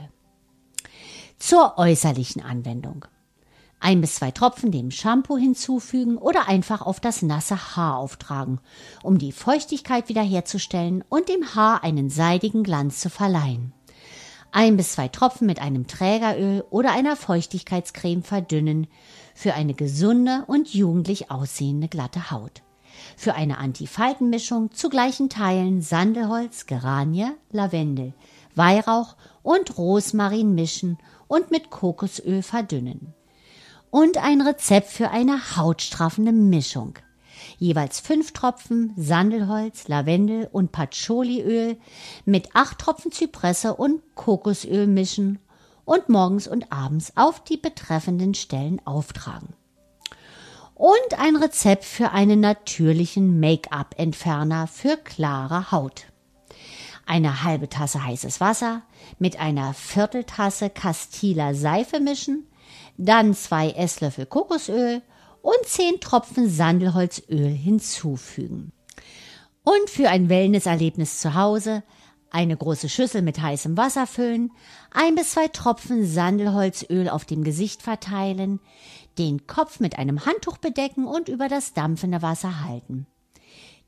Zur 1.40 1.78
äußerlichen 1.78 2.42
Anwendung. 2.42 3.06
Ein 3.80 4.02
bis 4.02 4.16
zwei 4.16 4.32
Tropfen 4.32 4.72
dem 4.72 4.90
Shampoo 4.90 5.38
hinzufügen 5.38 6.18
oder 6.18 6.48
einfach 6.48 6.82
auf 6.82 7.00
das 7.00 7.22
nasse 7.22 7.76
Haar 7.76 7.98
auftragen, 7.98 8.60
um 9.04 9.18
die 9.18 9.32
Feuchtigkeit 9.32 10.10
wiederherzustellen 10.10 11.04
und 11.10 11.30
dem 11.30 11.56
Haar 11.56 11.84
einen 11.84 12.10
seidigen 12.10 12.64
Glanz 12.64 13.00
zu 13.00 13.10
verleihen. 13.10 13.74
Ein 14.52 14.78
bis 14.78 14.94
zwei 14.94 15.10
Tropfen 15.10 15.46
mit 15.46 15.62
einem 15.62 15.86
Trägeröl 15.86 16.64
oder 16.70 16.94
einer 16.94 17.18
Feuchtigkeitscreme 17.18 18.24
verdünnen 18.24 18.88
für 19.36 19.54
eine 19.54 19.76
gesunde 19.76 20.44
und 20.48 20.74
jugendlich 20.74 21.30
aussehende 21.30 21.88
glatte 21.88 22.32
Haut. 22.32 22.64
Für 23.16 23.36
eine 23.36 23.60
Antifaltenmischung 23.60 24.72
zu 24.72 24.90
gleichen 24.90 25.30
Teilen 25.30 25.82
Sandelholz, 25.82 26.66
Geranie, 26.66 27.28
Lavendel, 27.52 28.14
Weihrauch 28.56 29.16
und 29.44 29.78
Rosmarin 29.78 30.56
mischen 30.56 30.98
und 31.28 31.52
mit 31.52 31.70
Kokosöl 31.70 32.42
verdünnen. 32.42 33.14
Und 33.92 34.18
ein 34.18 34.42
Rezept 34.42 34.90
für 34.90 35.12
eine 35.12 35.56
hautstraffende 35.58 36.32
Mischung 36.32 36.98
jeweils 37.58 38.00
fünf 38.00 38.32
Tropfen 38.32 38.94
Sandelholz, 38.96 39.88
Lavendel 39.88 40.50
und 40.52 40.72
Patchouli-Öl 40.72 41.78
mit 42.26 42.50
acht 42.56 42.80
Tropfen 42.80 43.12
Zypresse 43.12 43.76
und 43.76 44.02
Kokosöl 44.16 44.88
mischen 44.88 45.40
und 45.86 46.10
morgens 46.10 46.48
und 46.48 46.72
abends 46.72 47.14
auf 47.16 47.44
die 47.44 47.58
betreffenden 47.58 48.34
Stellen 48.34 48.82
auftragen. 48.86 49.54
Und 50.74 51.18
ein 51.18 51.38
Rezept 51.38 51.86
für 51.86 52.12
einen 52.12 52.42
natürlichen 52.42 53.40
Make-up-Entferner 53.40 54.68
für 54.68 54.98
klare 54.98 55.72
Haut. 55.72 56.08
Eine 57.06 57.44
halbe 57.44 57.70
Tasse 57.70 58.04
heißes 58.04 58.42
Wasser 58.42 58.82
mit 59.20 59.40
einer 59.40 59.74
Vierteltasse 59.74 60.70
Castilla 60.70 61.54
Seife 61.54 62.00
mischen, 62.00 62.48
dann 62.98 63.34
zwei 63.34 63.70
Esslöffel 63.70 64.26
Kokosöl 64.26 65.02
und 65.42 65.66
10 65.66 66.00
Tropfen 66.00 66.50
Sandelholzöl 66.50 67.50
hinzufügen. 67.50 68.72
Und 69.64 69.90
für 69.90 70.10
ein 70.10 70.28
Wellnesserlebnis 70.28 71.20
zu 71.20 71.36
Hause 71.36 71.84
eine 72.32 72.58
große 72.58 72.90
Schüssel 72.90 73.22
mit 73.22 73.42
heißem 73.42 73.78
Wasser 73.78 74.08
füllen, 74.08 74.52
ein 74.92 75.16
bis 75.16 75.32
zwei 75.32 75.48
Tropfen 75.48 76.06
Sandelholzöl 76.06 77.10
auf 77.10 77.26
dem 77.26 77.44
Gesicht 77.44 77.82
verteilen, 77.82 78.60
den 79.18 79.48
Kopf 79.48 79.80
mit 79.80 79.98
einem 79.98 80.26
Handtuch 80.26 80.58
bedecken 80.58 81.06
und 81.06 81.30
über 81.30 81.48
das 81.48 81.74
dampfende 81.74 82.22
Wasser 82.22 82.66
halten. 82.66 83.08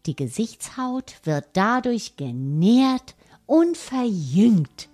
Die 0.06 0.16
Gesichtshaut 0.16 1.16
wird 1.24 1.46
dadurch 1.54 2.16
genährt 2.16 3.16
und 3.46 3.76
verjüngt. 3.76 4.88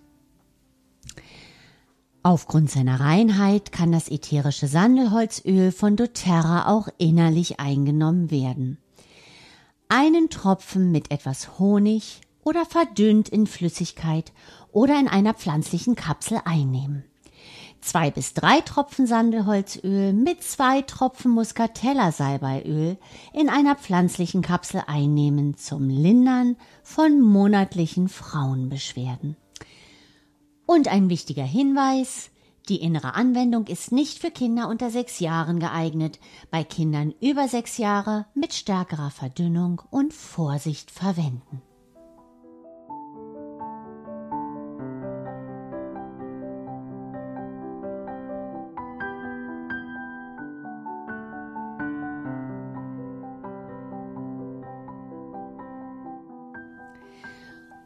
Aufgrund 2.24 2.72
seiner 2.72 3.00
Reinheit 3.00 3.72
kann 3.72 3.92
das 3.92 4.10
ätherische 4.10 4.68
Sandelholzöl 4.68 5.72
von 5.72 5.98
doTERRA 5.98 6.68
auch 6.68 6.88
innerlich 6.98 7.60
eingenommen 7.60 8.32
werden. 8.32 8.78
Einen 9.90 10.30
Tropfen 10.30 10.92
mit 10.92 11.12
etwas 11.12 11.60
Honig 11.60 12.22
oder 12.44 12.66
verdünnt 12.66 13.30
in 13.30 13.48
Flüssigkeit 13.48 14.32
oder 14.72 15.00
in 15.00 15.08
einer 15.08 15.34
pflanzlichen 15.34 15.96
Kapsel 15.96 16.42
einnehmen. 16.46 17.06
Zwei 17.82 18.12
bis 18.12 18.34
drei 18.34 18.62
Tropfen 18.62 19.08
Sandelholzöl 19.08 20.14
mit 20.14 20.42
zwei 20.42 20.82
Tropfen 20.84 21.32
Muscatella-Salbeiöl 21.32 22.98
in 23.34 23.50
einer 23.50 23.76
pflanzlichen 23.76 24.42
Kapsel 24.42 24.84
einnehmen 24.88 25.58
zum 25.58 25.90
Lindern 25.90 26.56
von 26.82 27.20
monatlichen 27.20 28.08
Frauenbeschwerden. 28.08 29.36
Und 30.66 30.88
ein 30.88 31.10
wichtiger 31.10 31.44
Hinweis, 31.44 32.30
die 32.70 32.78
innere 32.78 33.16
Anwendung 33.16 33.68
ist 33.68 33.92
nicht 33.92 34.20
für 34.20 34.32
Kinder 34.32 34.70
unter 34.70 34.90
sechs 34.90 35.20
Jahren 35.20 35.60
geeignet, 35.60 36.22
bei 36.50 36.64
Kindern 36.64 37.14
über 37.20 37.50
sechs 37.50 37.78
Jahre 37.78 38.28
mit 38.34 38.54
stärkerer 38.54 39.12
Verdünnung 39.12 39.82
und 39.90 40.14
Vorsicht 40.14 40.90
verwenden. 40.90 41.62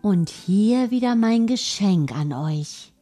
Und 0.07 0.29
hier 0.29 0.89
wieder 0.89 1.17
mein 1.17 1.47
Geschenk 1.47 2.13
an 2.13 2.31
euch. 2.31 2.93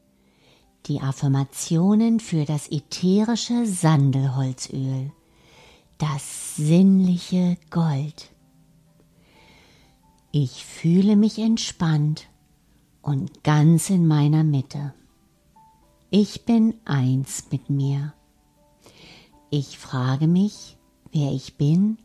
Die 0.87 1.01
Affirmationen 1.01 2.19
für 2.19 2.45
das 2.45 2.67
ätherische 2.71 3.67
Sandelholzöl. 3.67 5.11
Das 5.99 6.55
sinnliche 6.55 7.57
Gold. 7.69 8.31
Ich 10.31 10.65
fühle 10.65 11.15
mich 11.15 11.37
entspannt 11.37 12.27
und 13.03 13.43
ganz 13.43 13.91
in 13.91 14.07
meiner 14.07 14.43
Mitte. 14.43 14.95
Ich 16.09 16.43
bin 16.45 16.73
eins 16.85 17.43
mit 17.51 17.69
mir. 17.69 18.15
Ich 19.51 19.77
frage 19.77 20.25
mich, 20.25 20.75
wer 21.11 21.31
ich 21.31 21.55
bin 21.55 21.99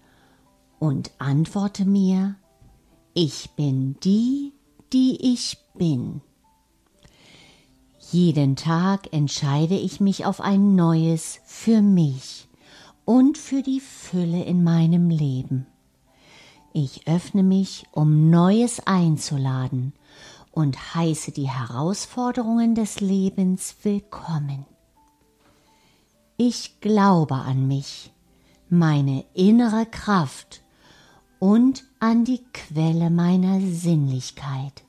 und 0.78 1.10
antworte 1.16 1.86
mir, 1.86 2.34
ich 3.14 3.52
bin 3.56 3.96
die, 4.04 4.52
die 4.92 5.33
ich 5.33 5.59
bin. 5.74 6.20
Jeden 8.11 8.57
Tag 8.57 9.12
entscheide 9.12 9.76
ich 9.76 10.00
mich 10.00 10.26
auf 10.26 10.40
ein 10.40 10.74
neues 10.74 11.40
für 11.44 11.81
mich 11.81 12.48
und 13.05 13.38
für 13.38 13.62
die 13.62 13.81
Fülle 13.81 14.42
in 14.44 14.64
meinem 14.64 15.11
Leben. 15.11 15.66
Ich 16.72 17.07
öffne 17.07 17.42
mich, 17.42 17.87
um 17.92 18.31
Neues 18.31 18.87
einzuladen 18.87 19.92
und 20.53 20.94
heiße 20.94 21.33
die 21.33 21.48
Herausforderungen 21.48 22.74
des 22.74 23.00
Lebens 23.00 23.76
willkommen. 23.83 24.66
Ich 26.37 26.81
glaube 26.81 27.35
an 27.35 27.68
mich, 27.68 28.12
meine 28.68 29.24
innere 29.35 29.87
Kraft 29.87 30.62
und 31.40 31.85
an 31.98 32.24
die 32.24 32.42
Quelle 32.53 33.11
meiner 33.11 33.61
Sinnlichkeit. 33.61 34.85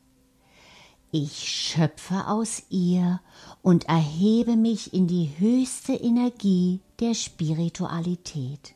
Ich 1.10 1.50
schöpfe 1.50 2.28
aus 2.28 2.64
ihr 2.70 3.20
und 3.62 3.90
erhebe 3.90 4.56
mich 4.56 4.94
in 4.94 5.08
die 5.08 5.32
höchste 5.40 5.94
Energie 5.94 6.80
der 7.00 7.16
Spiritualität. 7.16 8.76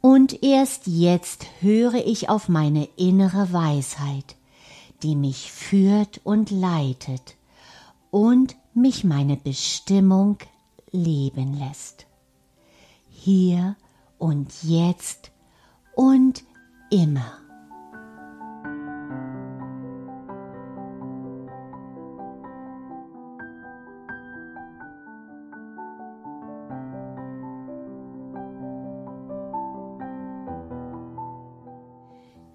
Und 0.00 0.42
erst 0.42 0.86
jetzt 0.86 1.46
höre 1.60 2.06
ich 2.06 2.28
auf 2.28 2.48
meine 2.48 2.88
innere 2.96 3.52
Weisheit, 3.52 4.36
die 5.02 5.16
mich 5.16 5.50
führt 5.50 6.20
und 6.24 6.50
leitet 6.50 7.36
und 8.10 8.56
mich 8.74 9.04
meine 9.04 9.36
Bestimmung 9.36 10.38
leben 10.90 11.58
lässt. 11.58 12.06
Hier 13.10 13.76
und 14.18 14.52
jetzt 14.62 15.32
und 15.98 16.44
immer. 16.90 17.32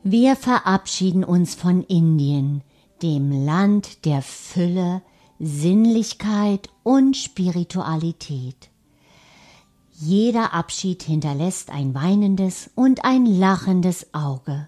Wir 0.05 0.37
verabschieden 0.37 1.25
uns 1.25 1.53
von 1.55 1.83
Indien, 1.83 2.61
dem 3.01 3.29
Land 3.45 4.05
der 4.05 4.21
Fülle, 4.21 5.01
Sinnlichkeit 5.39 6.69
und 6.83 7.17
Spiritualität. 7.17 8.72
Jeder 9.95 10.53
Abschied 10.53 11.03
hinterlässt 11.03 11.69
ein 11.69 11.93
weinendes 11.93 12.71
und 12.75 13.05
ein 13.05 13.25
lachendes 13.25 14.13
Auge. 14.13 14.67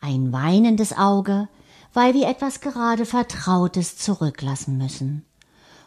Ein 0.00 0.32
weinendes 0.32 0.96
Auge, 0.96 1.48
weil 1.92 2.14
wir 2.14 2.28
etwas 2.28 2.60
gerade 2.60 3.04
Vertrautes 3.04 3.96
zurücklassen 3.96 4.78
müssen. 4.78 5.24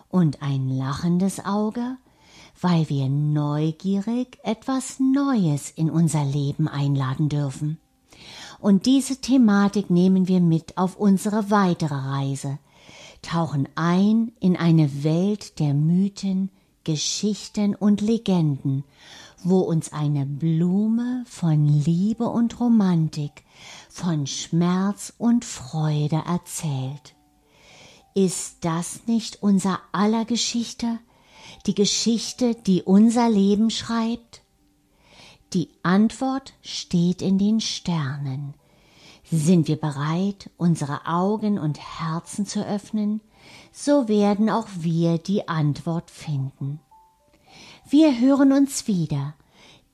Und 0.10 0.42
ein 0.42 0.70
lachendes 0.70 1.44
Auge, 1.46 1.98
weil 2.60 2.90
wir 2.90 3.08
neugierig 3.08 4.38
etwas 4.44 5.00
Neues 5.00 5.70
in 5.70 5.90
unser 5.90 6.26
Leben 6.26 6.68
einladen 6.68 7.30
dürfen. 7.30 7.78
Und 8.60 8.86
diese 8.86 9.22
Thematik 9.22 9.90
nehmen 9.90 10.28
wir 10.28 10.42
mit 10.42 10.78
auf 10.78 10.98
unsere 10.98 11.52
weitere 11.52 11.96
Reise, 11.96 12.58
tauchen 13.22 13.70
ein 13.76 14.34
in 14.40 14.58
eine 14.58 15.04
Welt 15.04 15.60
der 15.60 15.74
Mythen, 15.74 16.50
Geschichten 16.88 17.76
und 17.76 18.00
Legenden, 18.00 18.86
wo 19.44 19.60
uns 19.60 19.92
eine 19.92 20.26
Blume 20.26 21.26
von 21.28 21.68
Liebe 21.68 22.30
und 22.30 22.62
Romantik, 22.62 23.44
von 23.90 24.26
Schmerz 24.26 25.12
und 25.18 25.44
Freude 25.44 26.24
erzählt. 26.26 27.14
Ist 28.16 28.60
das 28.62 29.02
nicht 29.06 29.44
unser 29.44 29.82
aller 29.92 30.24
Geschichte, 30.24 30.98
die 31.66 31.76
Geschichte, 31.76 32.56
die 32.56 32.84
unser 32.84 33.30
Leben 33.30 33.70
schreibt? 33.70 34.44
Die 35.52 35.68
Antwort 35.84 36.54
steht 36.62 37.22
in 37.22 37.38
den 37.38 37.60
Sternen. 37.60 38.54
Sind 39.30 39.68
wir 39.68 39.76
bereit, 39.76 40.50
unsere 40.56 41.06
Augen 41.06 41.60
und 41.60 41.80
Herzen 42.00 42.46
zu 42.46 42.66
öffnen, 42.66 43.20
so 43.72 44.08
werden 44.08 44.50
auch 44.50 44.68
wir 44.80 45.18
die 45.18 45.48
Antwort 45.48 46.10
finden. 46.12 46.80
Wir 47.90 48.20
hören 48.20 48.52
uns 48.52 48.88
wieder, 48.88 49.34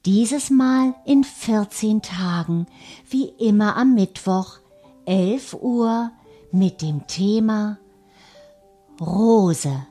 dieses 0.05 0.49
Mal 0.49 0.95
in 1.05 1.23
14 1.23 2.01
Tagen, 2.01 2.67
wie 3.09 3.25
immer 3.25 3.77
am 3.77 3.93
Mittwoch, 3.93 4.57
11 5.05 5.53
Uhr, 5.61 6.11
mit 6.51 6.81
dem 6.81 7.07
Thema 7.07 7.77
Rose, 9.01 9.85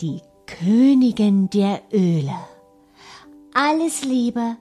die 0.00 0.20
Königin 0.46 1.48
der 1.50 1.82
Öle. 1.92 2.34
Alles 3.54 4.04
Liebe, 4.04 4.56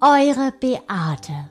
eure 0.00 0.52
Beate. 0.52 1.50